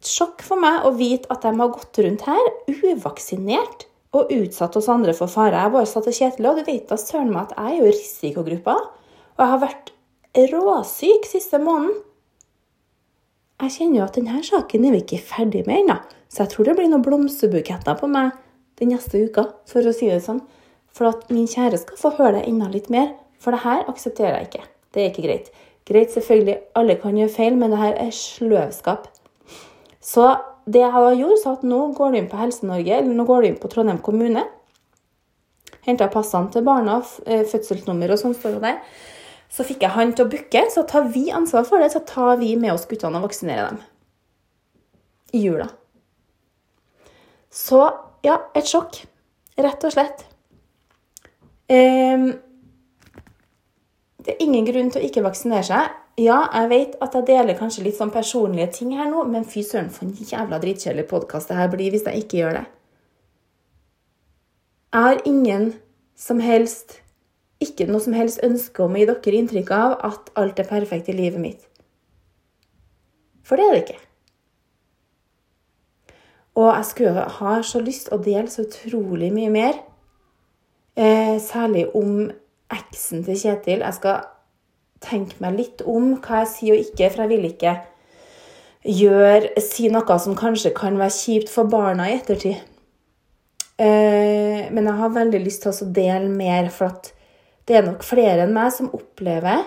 sjokk 0.06 0.44
for 0.46 0.60
meg 0.62 0.86
å 0.86 0.92
vite 0.98 1.30
at 1.32 1.46
de 1.46 1.54
har 1.58 1.74
gått 1.74 2.02
rundt 2.04 2.26
her 2.28 2.52
uvaksinert 2.68 3.88
og 4.18 4.32
utsatt 4.36 4.76
oss 4.78 4.90
andre 4.92 5.16
for 5.16 5.32
fare. 5.32 5.56
Jeg 5.56 5.74
bare 5.74 5.90
satt 5.90 6.10
og 6.10 6.16
Kjetil 6.18 6.50
og 6.50 6.60
du 6.60 6.66
vet 6.68 6.90
da 6.90 7.00
søren 7.00 7.32
meg 7.32 7.48
at 7.48 7.56
jeg 7.56 7.72
er 7.72 7.80
jo 7.80 7.92
risikogruppa. 7.96 8.78
Og 9.38 9.44
jeg 9.46 9.54
har 9.54 9.62
vært 9.62 9.94
råsyk 10.52 11.28
siste 11.30 11.60
måneden 11.62 11.96
jeg 13.68 13.76
kjenner 13.76 14.00
jo 14.00 14.06
at 14.08 14.18
denne 14.18 14.42
saken 14.46 14.86
er 14.88 14.96
vi 14.96 15.04
ikke 15.04 15.22
ferdig 15.32 15.66
med 15.68 15.84
ennå. 15.84 15.98
Så 16.32 16.44
jeg 16.44 16.54
tror 16.54 16.68
det 16.68 16.78
blir 16.78 16.90
noen 16.92 17.04
blomsterbuketter 17.06 17.98
på 18.00 18.08
meg 18.12 18.32
den 18.80 18.94
neste 18.94 19.20
uka, 19.22 19.50
for 19.70 19.86
å 19.86 19.94
si 19.96 20.08
det 20.10 20.22
sånn. 20.26 20.42
For 20.92 21.12
at 21.12 21.28
min 21.32 21.50
kjære 21.50 21.80
skal 21.82 22.00
få 22.00 22.14
høre 22.18 22.40
det 22.40 22.46
enda 22.50 22.70
litt 22.72 22.90
mer. 22.94 23.12
For 23.42 23.56
det 23.56 23.64
her 23.66 23.84
aksepterer 23.92 24.40
jeg 24.40 24.50
ikke. 24.50 24.64
Det 24.92 25.02
er 25.02 25.12
ikke 25.12 25.26
greit. 25.26 25.52
Greit, 25.88 26.14
selvfølgelig, 26.14 26.58
alle 26.78 26.96
kan 27.02 27.18
gjøre 27.18 27.34
feil, 27.34 27.58
men 27.58 27.74
det 27.74 27.82
her 27.82 27.98
er 28.00 28.16
sløvskap. 28.16 29.08
Så 30.02 30.28
det 30.70 30.84
jeg 30.84 30.94
har 30.94 31.14
gjort, 31.18 31.42
så 31.42 31.56
at 31.58 31.64
nå 31.68 31.80
går 31.98 32.12
du 32.12 32.20
inn 32.20 32.30
på 32.32 32.40
Helse-Norge, 32.40 32.98
eller 32.98 33.16
nå 33.18 33.26
går 33.28 33.42
du 33.42 33.50
inn 33.50 33.62
på 33.62 33.72
Trondheim 33.72 34.02
kommune. 34.06 34.44
Henter 35.88 36.12
passene 36.14 36.52
til 36.54 36.66
barna, 36.66 37.00
eh, 37.26 37.44
fødselsnummer 37.50 38.14
og 38.14 38.22
sånn 38.22 38.38
står 38.38 38.60
det 38.60 38.62
der. 38.68 38.78
Så 39.52 39.66
fikk 39.68 39.84
jeg 39.84 39.96
han 39.98 40.14
til 40.16 40.26
å 40.28 40.32
booke, 40.32 40.64
så 40.72 40.86
tar 40.88 41.10
vi 41.12 41.26
ansvar 41.36 41.66
for 41.68 41.84
det. 41.84 41.92
Så 41.92 42.04
tar 42.08 42.38
vi 42.40 42.54
med 42.60 42.72
oss 42.74 42.88
guttene 42.88 43.20
og 43.20 43.28
vaksinerer 43.28 43.74
dem. 43.74 43.82
I 45.36 45.44
jula. 45.44 45.68
Så 47.52 47.82
ja, 48.24 48.38
et 48.56 48.70
sjokk. 48.72 49.02
Rett 49.60 49.84
og 49.84 49.92
slett. 49.94 50.24
Um, 51.72 52.32
det 54.24 54.36
er 54.36 54.44
ingen 54.44 54.68
grunn 54.68 54.92
til 54.92 55.02
å 55.02 55.08
ikke 55.08 55.24
vaksinere 55.26 55.68
seg. 55.68 55.98
Ja, 56.22 56.46
jeg 56.54 56.72
vet 56.72 56.96
at 57.04 57.16
jeg 57.18 57.28
deler 57.28 57.58
kanskje 57.60 57.86
litt 57.86 57.98
sånn 57.98 58.12
personlige 58.14 58.70
ting 58.78 58.96
her 58.96 59.08
nå, 59.10 59.24
men 59.32 59.48
fy 59.48 59.64
søren, 59.66 59.92
for 59.92 60.08
en 60.08 60.16
jævla 60.16 60.60
dritkjedelig 60.62 61.08
podkast 61.10 61.52
det 61.52 61.60
her 61.60 61.72
blir 61.72 61.92
hvis 61.94 62.08
jeg 62.08 62.24
ikke 62.24 62.42
gjør 62.42 62.60
det. 62.60 62.66
Jeg 64.92 65.08
har 65.08 65.22
ingen 65.28 65.72
som 66.20 66.44
helst 66.44 67.01
ikke 67.62 67.88
noe 67.90 68.02
som 68.04 68.16
helst 68.18 68.42
ønske 68.46 68.84
om 68.84 68.96
å 68.96 69.02
gi 69.02 69.10
dere 69.10 69.42
inntrykk 69.42 69.74
av 69.76 69.98
at 70.08 70.32
alt 70.40 70.60
er 70.62 70.70
perfekt 70.70 71.12
i 71.12 71.18
livet 71.18 71.42
mitt. 71.42 71.68
For 73.46 73.60
det 73.60 73.68
er 73.68 73.76
det 73.76 73.84
ikke. 73.86 74.02
Og 76.60 76.68
jeg 76.68 76.88
skulle 76.90 77.28
ha 77.38 77.54
så 77.64 77.80
lyst 77.84 78.12
å 78.12 78.20
dele 78.22 78.52
så 78.52 78.66
utrolig 78.66 79.32
mye 79.34 79.52
mer. 79.54 79.80
Eh, 81.00 81.38
særlig 81.40 81.88
om 81.96 82.28
eksen 82.72 83.24
til 83.24 83.40
Kjetil. 83.40 83.86
Jeg 83.86 83.98
skal 83.98 84.26
tenke 85.02 85.40
meg 85.44 85.58
litt 85.58 85.86
om 85.88 86.18
hva 86.20 86.44
jeg 86.44 86.52
sier 86.52 86.76
og 86.76 86.84
ikke, 86.84 87.10
for 87.10 87.24
jeg 87.24 87.32
vil 87.32 87.48
ikke 87.50 87.78
gjøre, 88.82 89.62
si 89.62 89.90
noe 89.94 90.18
som 90.20 90.36
kanskje 90.38 90.74
kan 90.76 90.98
være 91.00 91.16
kjipt 91.16 91.52
for 91.54 91.70
barna 91.70 92.10
i 92.10 92.18
ettertid. 92.18 92.60
Eh, 93.82 94.68
men 94.74 94.86
jeg 94.86 94.98
har 95.00 95.16
veldig 95.16 95.42
lyst 95.42 95.64
til 95.66 95.74
å 95.74 95.92
dele 95.96 96.30
mer, 96.30 96.70
for 96.74 96.92
at 96.92 97.12
det 97.68 97.78
er 97.78 97.86
nok 97.86 98.04
flere 98.06 98.46
enn 98.46 98.56
meg 98.56 98.72
som 98.76 98.92
opplever 98.96 99.66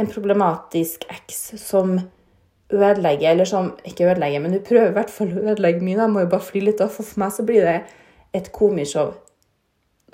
en 0.00 0.10
problematisk 0.10 1.04
eks 1.12 1.42
som 1.60 1.98
ødelegger, 2.72 3.30
eller 3.30 3.46
som 3.46 3.72
ikke 3.86 4.08
ødelegger, 4.08 4.42
men 4.42 4.56
hun 4.56 4.64
prøver 4.66 4.90
i 4.90 4.96
hvert 4.96 5.12
fall 5.12 5.30
å 5.34 5.44
ødelegge 5.52 5.84
mye. 5.84 5.98
Jeg 6.00 6.12
må 6.14 6.24
jo 6.24 6.32
bare 6.32 6.48
fly 6.48 6.64
litt 6.64 6.82
av, 6.82 6.90
for 6.90 7.06
for 7.06 7.22
meg 7.22 7.34
så 7.36 7.46
blir 7.46 7.66
det 7.66 7.76
et 8.34 8.50
komishow. 8.54 9.12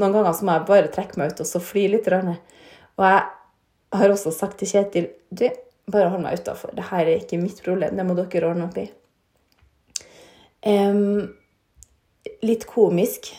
Noen 0.00 0.14
ganger 0.16 0.36
så 0.36 0.46
må 0.46 0.56
jeg 0.56 0.68
bare 0.68 0.92
trekke 0.92 1.20
meg 1.20 1.32
ut 1.32 1.42
og 1.44 1.48
så 1.48 1.60
fly 1.62 1.86
litt. 1.94 2.08
Og 2.10 3.04
jeg 3.06 3.22
har 4.00 4.14
også 4.14 4.32
sagt 4.34 4.60
til 4.60 4.70
Kjetil 4.70 5.10
du, 5.30 5.46
bare 5.90 6.10
hold 6.12 6.24
meg 6.24 6.40
utafor. 6.40 6.74
Dette 6.76 7.02
er 7.02 7.14
ikke 7.16 7.40
mitt 7.40 7.62
problem. 7.64 7.96
Det 7.96 8.06
må 8.06 8.16
dere 8.18 8.50
ordne 8.50 8.68
opp 8.68 8.78
i. 8.80 8.88
Um, 10.60 11.30
litt 12.44 12.66
komisk 12.68 13.30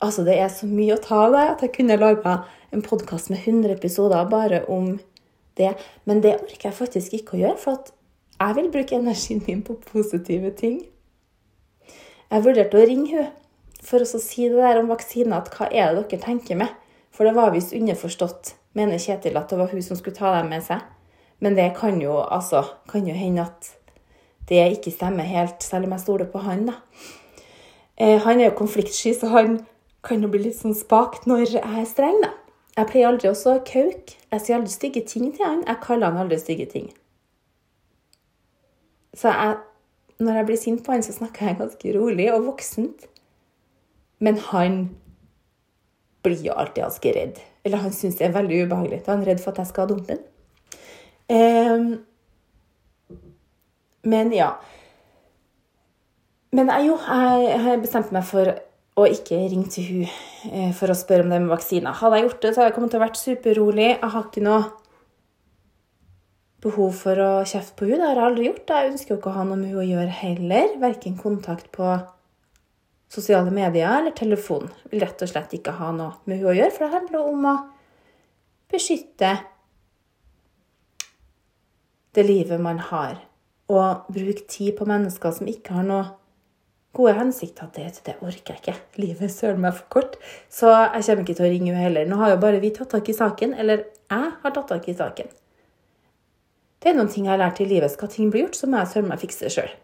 Altså, 0.00 0.22
det 0.24 0.36
er 0.40 0.46
så 0.48 0.64
mye 0.70 0.94
å 0.94 1.02
ta 1.02 1.16
av 1.26 1.34
det 1.34 1.40
at 1.50 1.62
jeg 1.64 1.72
kunne 1.74 1.98
laga 2.00 2.36
en 2.70 2.82
podkast 2.82 3.30
med 3.30 3.38
100 3.38 3.72
episoder 3.72 4.24
bare 4.30 4.64
om 4.64 4.98
det. 5.58 5.74
Men 6.04 6.22
det 6.22 6.36
orker 6.38 6.68
jeg 6.68 6.76
faktisk 6.76 7.16
ikke 7.18 7.36
å 7.36 7.40
gjøre, 7.42 7.58
for 7.58 7.90
jeg 8.40 8.56
vil 8.56 8.70
bruke 8.72 8.96
energien 8.96 9.42
min 9.46 9.64
på 9.66 9.76
positive 9.90 10.52
ting. 10.58 10.80
Jeg 12.30 12.44
vurderte 12.46 12.78
å 12.78 12.86
ringe 12.86 13.10
henne 13.10 13.28
for 13.80 14.04
å 14.04 14.20
si 14.20 14.44
det 14.44 14.60
der 14.60 14.76
om 14.76 14.90
vaksine, 14.92 15.32
at 15.32 15.48
hva 15.56 15.70
er 15.72 15.94
det 15.96 16.04
dere 16.10 16.22
tenker 16.22 16.58
med? 16.60 16.68
For 17.10 17.24
det 17.24 17.32
var 17.34 17.54
visst 17.54 17.72
underforstått, 17.74 18.52
mener 18.76 19.00
Kjetil, 19.00 19.38
at 19.40 19.50
det 19.50 19.58
var 19.58 19.72
hun 19.72 19.82
som 19.82 19.96
skulle 19.96 20.18
ta 20.18 20.34
dem 20.36 20.50
med 20.52 20.62
seg. 20.66 20.84
Men 21.40 21.56
det 21.56 21.70
kan 21.78 21.96
jo, 21.98 22.18
altså, 22.20 22.60
kan 22.92 23.08
jo 23.08 23.16
hende 23.16 23.46
at 23.48 23.70
det 24.50 24.60
ikke 24.76 24.92
stemmer 24.92 25.24
helt, 25.24 25.64
selv 25.64 25.88
om 25.88 25.96
jeg 25.96 26.04
stoler 26.04 26.28
på 26.28 26.42
han, 26.44 26.68
da. 26.68 26.76
Eh, 27.96 28.20
han 28.20 28.36
er 28.36 28.50
jo 28.50 28.58
konfliktsky, 28.60 29.14
så 29.16 29.32
han 29.32 29.62
kan 30.04 30.20
jo 30.20 30.28
bli 30.32 30.44
litt 30.44 30.60
sånn 30.60 30.76
spak 30.76 31.22
når 31.28 31.46
jeg 31.46 31.64
er 31.64 31.88
streng, 31.88 32.20
da. 32.22 32.34
Jeg 32.80 32.88
pleier 32.88 33.10
aldri 33.10 33.28
også 33.28 33.58
å 33.58 33.62
kauke. 33.68 34.14
Jeg 34.32 34.40
sier 34.40 34.56
aldri 34.56 34.72
stygge 34.72 35.02
ting 35.04 35.26
til 35.36 35.44
han. 35.44 35.58
Jeg 35.68 35.82
kaller 35.84 36.08
han 36.08 36.22
aldri 36.22 36.38
stygge 36.40 36.64
ting. 36.70 36.86
Så 39.12 39.28
jeg, 39.28 39.58
når 40.22 40.38
jeg 40.38 40.46
blir 40.48 40.60
sint 40.62 40.80
på 40.86 40.94
han, 40.94 41.04
så 41.04 41.12
snakker 41.12 41.50
jeg 41.50 41.58
ganske 41.58 41.92
rolig 41.98 42.30
og 42.32 42.46
voksent. 42.46 43.04
Men 44.24 44.40
han 44.46 44.78
blir 46.24 46.40
jo 46.46 46.56
alltid 46.56 46.86
ganske 46.86 47.12
redd. 47.18 47.42
Eller 47.68 47.84
han 47.84 47.92
syns 47.92 48.16
det 48.16 48.30
er 48.30 48.36
veldig 48.38 48.62
ubehagelig. 48.64 49.02
Da 49.04 49.12
er 49.12 49.18
han 49.18 49.28
redd 49.28 49.44
for 49.44 49.52
at 49.52 49.60
jeg 49.60 49.72
skal 49.74 49.90
dumpe 49.90 50.16
den. 50.16 50.24
Um, 51.30 51.92
men 54.08 54.32
ja. 54.32 54.54
Men 56.56 56.72
jeg, 56.72 56.88
jo, 56.88 56.96
jeg 56.96 57.60
har 57.66 57.84
bestemt 57.84 58.16
meg 58.16 58.24
for 58.24 58.56
å 58.98 59.06
ikke 59.06 59.38
ring 59.50 59.64
til 59.70 59.86
hun 59.86 60.04
eh, 60.50 60.70
for 60.76 60.90
å 60.90 60.98
spørre 60.98 61.24
om 61.24 61.32
det 61.32 61.40
med 61.42 61.52
vaksiner. 61.52 61.94
Hadde 62.00 62.18
jeg 62.18 62.26
gjort 62.26 62.40
det, 62.42 62.52
så 62.52 62.60
hadde 62.60 62.70
jeg 62.70 62.76
kommet 62.76 62.94
til 62.94 63.00
å 63.00 63.04
vært 63.04 63.20
superrolig. 63.20 63.88
Jeg 63.92 64.12
har 64.14 64.26
ikke 64.26 64.44
noe 64.44 64.62
behov 66.60 66.96
for 66.98 67.22
å 67.24 67.30
kjefte 67.48 67.76
på 67.78 67.88
hun. 67.88 67.98
Det 68.00 68.08
har 68.08 68.18
jeg 68.18 68.28
aldri 68.28 68.48
gjort. 68.48 68.72
Jeg 68.74 68.92
ønsker 68.92 69.14
jo 69.14 69.20
ikke 69.20 69.30
å 69.32 69.36
ha 69.38 69.44
noe 69.48 69.60
med 69.60 69.72
hun 69.72 69.82
å 69.84 69.86
gjøre 69.88 70.16
heller. 70.20 70.74
Verken 70.82 71.16
kontakt 71.20 71.70
på 71.76 71.94
sosiale 73.10 73.54
medier 73.54 73.88
eller 74.00 74.14
telefon. 74.16 74.68
Jeg 74.84 74.92
vil 74.92 75.04
rett 75.06 75.24
og 75.24 75.32
slett 75.32 75.56
ikke 75.56 75.78
ha 75.80 75.90
noe 75.96 76.20
med 76.30 76.42
hun 76.42 76.52
å 76.52 76.58
gjøre, 76.58 76.74
for 76.74 76.86
det 76.86 76.98
handler 76.98 77.32
om 77.32 77.48
å 77.50 77.56
beskytte 78.70 79.32
det 82.14 82.26
livet 82.26 82.62
man 82.62 82.82
har. 82.90 83.18
Og 83.70 84.10
bruke 84.10 84.46
tid 84.50 84.74
på 84.78 84.86
mennesker 84.88 85.34
som 85.34 85.50
ikke 85.50 85.78
har 85.78 85.86
noe 85.86 86.06
gode 86.96 87.14
hensikter. 87.18 87.68
Det, 87.74 87.86
det 88.06 88.16
orker 88.20 88.54
jeg 88.54 88.62
ikke. 88.62 88.76
Livet 89.00 89.26
er 89.28 89.34
søren 89.34 89.62
meg 89.62 89.76
for 89.78 89.88
kort. 89.96 90.16
Så 90.52 90.70
jeg 90.70 91.06
kommer 91.06 91.24
ikke 91.24 91.38
til 91.38 91.46
å 91.46 91.52
ringe 91.52 91.70
henne 91.70 91.84
heller. 91.84 92.08
Nå 92.08 92.18
har 92.22 92.34
jo 92.34 92.40
bare 92.42 92.62
vi 92.62 92.72
tatt 92.74 92.92
tak 92.94 93.08
i 93.10 93.16
saken. 93.16 93.54
Eller 93.54 93.84
jeg 94.10 94.32
har 94.42 94.56
tatt 94.56 94.70
tak 94.72 94.88
i 94.90 94.96
saken. 94.98 95.30
Det 96.80 96.90
er 96.90 96.96
noen 96.96 97.10
ting 97.12 97.26
jeg 97.28 97.34
har 97.34 97.42
lært 97.42 97.60
i 97.60 97.68
livet. 97.68 97.92
Skal 97.92 98.10
ting 98.12 98.30
bli 98.32 98.44
gjort, 98.44 98.56
så 98.56 98.68
må 98.70 98.80
jeg 98.80 98.92
søren 98.94 99.10
meg 99.10 99.20
fikse 99.20 99.46
det 99.46 99.52
sjøl. 99.54 99.74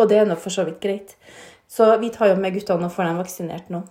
Og 0.00 0.08
det 0.10 0.20
er 0.20 0.28
nå 0.28 0.36
for 0.40 0.52
så 0.52 0.66
vidt 0.68 0.82
greit. 0.82 1.16
Så 1.70 1.86
vi 2.02 2.10
tar 2.12 2.32
jo 2.32 2.38
med 2.40 2.54
guttene 2.56 2.88
og 2.88 2.94
får 2.94 3.08
dem 3.08 3.20
vaksinert 3.20 3.72
nå. 3.72 3.84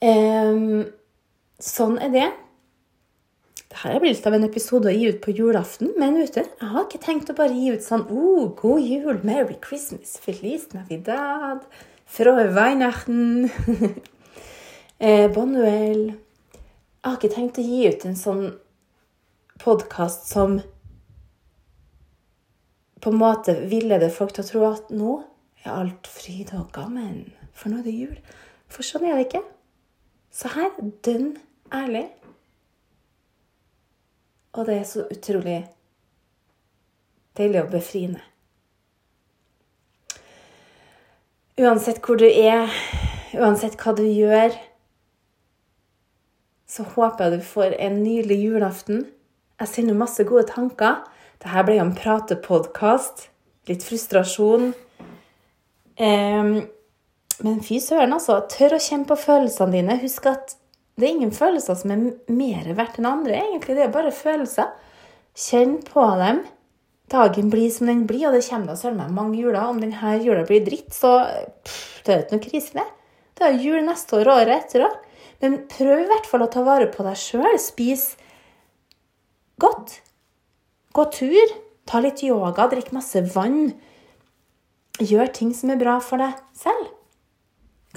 Um, 0.00 0.86
sånn 1.60 1.98
er 2.00 2.14
det. 2.14 2.28
Dette 3.70 4.00
blir 4.02 4.10
litt 4.10 4.24
av 4.26 4.34
en 4.34 4.44
episode 4.48 4.90
å 4.90 4.92
gi 4.92 5.12
ut 5.12 5.20
på 5.22 5.30
julaften, 5.30 5.92
men 6.00 6.16
vet 6.18 6.34
du, 6.34 6.40
jeg 6.42 6.70
har 6.72 6.86
ikke 6.88 6.98
tenkt 7.04 7.28
å 7.30 7.36
bare 7.38 7.54
gi 7.54 7.70
ut 7.70 7.84
sånn 7.86 8.02
oh, 8.10 8.48
'God 8.58 8.82
jul, 8.82 9.20
Merry 9.22 9.54
Christmas, 9.62 10.16
Feliz 10.18 10.66
Navidad, 10.74 11.62
Frohe 12.10 12.48
Weihnachten', 12.50 13.46
eh, 14.98 15.30
Bonuel 15.30 16.02
Jeg 16.10 17.06
har 17.06 17.16
ikke 17.16 17.32
tenkt 17.32 17.62
å 17.62 17.64
gi 17.64 17.86
ut 17.86 18.04
en 18.10 18.18
sånn 18.18 18.44
podkast 19.62 20.26
som 20.26 20.58
på 23.00 23.14
en 23.14 23.22
måte 23.22 23.54
villeder 23.70 24.10
folk 24.12 24.34
til 24.34 24.44
å 24.44 24.50
tro 24.50 24.66
at 24.72 24.90
nå 24.90 25.20
er 25.62 25.76
alt 25.78 26.10
fryd 26.10 26.50
og 26.58 26.74
gammen, 26.74 27.30
for 27.54 27.70
nå 27.70 27.80
er 27.80 27.86
det 27.86 27.94
jul. 27.94 28.18
For 28.68 28.84
sånn 28.84 29.06
er 29.06 29.14
det 29.14 29.28
ikke. 29.30 29.46
Så 30.34 30.50
her, 30.58 30.74
dønn 31.06 31.36
ærlig 31.72 32.08
og 34.52 34.66
det 34.66 34.80
er 34.80 34.88
så 34.88 35.04
utrolig 35.10 35.60
deilig 37.38 37.62
og 37.62 37.70
befriende. 37.70 38.22
Uansett 41.60 42.00
hvor 42.04 42.16
du 42.16 42.26
er, 42.26 42.72
uansett 43.36 43.76
hva 43.80 43.94
du 43.96 44.04
gjør, 44.06 44.54
så 46.70 46.86
håper 46.94 47.26
jeg 47.26 47.38
du 47.38 47.46
får 47.46 47.74
en 47.82 48.02
nydelig 48.04 48.38
julaften. 48.44 49.06
Jeg 49.60 49.68
sender 49.68 49.98
masse 49.98 50.24
gode 50.24 50.46
tanker. 50.48 51.02
Dette 51.42 51.64
ble 51.66 51.76
jo 51.76 51.86
en 51.88 51.96
pratepodkast. 51.96 53.26
Litt 53.68 53.84
frustrasjon. 53.84 54.70
Um, 56.00 56.54
men 57.44 57.58
fy 57.64 57.80
søren, 57.82 58.14
altså. 58.16 58.38
Tør 58.48 58.78
å 58.78 58.80
kjenne 58.80 59.08
på 59.10 59.18
følelsene 59.20 59.76
dine. 59.76 59.98
Husk 60.00 60.30
at 60.30 60.54
det 61.00 61.08
er 61.08 61.16
ingen 61.16 61.34
følelser 61.34 61.76
som 61.80 61.92
er 61.94 62.06
mer 62.30 62.70
verdt 62.76 63.00
enn 63.00 63.08
andre. 63.08 63.40
egentlig. 63.40 63.76
Det 63.76 63.84
er 63.86 63.92
bare 63.94 64.14
følelser. 64.14 64.70
Kjenn 65.36 65.78
på 65.86 66.04
dem. 66.20 66.44
Dagen 67.10 67.50
blir 67.50 67.70
som 67.74 67.88
den 67.90 68.04
blir, 68.06 68.28
og 68.28 68.36
det 68.36 68.46
kommer 68.46 68.70
da 68.70 68.78
søren 68.78 69.00
meg 69.00 69.14
mange 69.14 69.40
juler. 69.40 69.64
Om 69.66 69.80
denne 69.82 70.16
jula 70.22 70.44
blir 70.46 70.62
dritt, 70.66 70.92
så 70.94 71.24
pff, 71.66 72.02
det 72.06 72.14
er 72.14 72.24
ikke 72.24 72.36
noe 72.36 72.44
krise, 72.44 72.74
det. 72.76 72.86
Det 73.38 73.46
er 73.48 73.62
jul 73.64 73.80
neste 73.86 74.18
år 74.20 74.28
og 74.28 74.42
året 74.44 74.66
etter 74.66 74.84
òg. 74.86 74.98
Men 75.40 75.56
prøv 75.72 76.02
i 76.02 76.08
hvert 76.10 76.28
fall 76.28 76.44
å 76.44 76.50
ta 76.52 76.62
vare 76.66 76.90
på 76.92 77.04
deg 77.06 77.16
sjøl. 77.16 77.56
Spis 77.58 78.10
godt. 79.60 79.96
Gå 80.92 81.06
tur. 81.14 81.54
Ta 81.88 82.02
litt 82.04 82.22
yoga. 82.22 82.68
Drikk 82.70 82.92
masse 82.92 83.22
vann. 83.34 83.72
Gjør 85.00 85.32
ting 85.32 85.54
som 85.56 85.72
er 85.72 85.80
bra 85.80 85.96
for 86.04 86.20
deg 86.20 86.36
selv. 86.60 86.92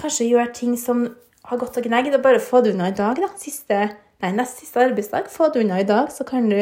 Kanskje 0.00 0.30
gjør 0.30 0.50
ting 0.56 0.78
som 0.80 1.04
har 1.50 1.60
gått 1.60 1.76
og 1.80 1.86
gnagd, 1.86 2.14
og 2.16 2.24
bare 2.24 2.42
få 2.42 2.62
det 2.64 2.74
unna 2.74 2.90
i 2.90 2.96
dag, 2.96 3.20
da. 3.20 3.30
Siste, 3.40 3.80
nei, 4.24 4.32
nest 4.36 4.62
siste 4.62 4.82
arbeidsdag. 4.84 5.28
Få 5.32 5.50
det 5.52 5.64
unna 5.64 5.80
i 5.82 5.88
dag, 5.88 6.10
så 6.12 6.26
kan 6.28 6.48
du 6.50 6.60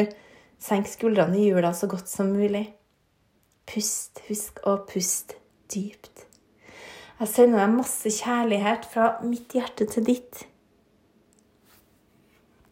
senke 0.63 0.91
skuldrene 0.91 1.39
i 1.39 1.49
hjula 1.49 1.73
så 1.75 1.89
godt 1.91 2.11
som 2.11 2.33
mulig. 2.35 2.65
Pust. 3.69 4.23
Husk 4.27 4.59
å 4.67 4.77
puste 4.89 5.39
dypt. 5.71 6.25
Jeg 7.19 7.29
sender 7.31 7.61
deg 7.61 7.75
masse 7.77 8.11
kjærlighet 8.11 8.87
fra 8.91 9.13
mitt 9.23 9.53
hjerte 9.55 9.87
til 9.87 10.07
ditt. 10.07 10.43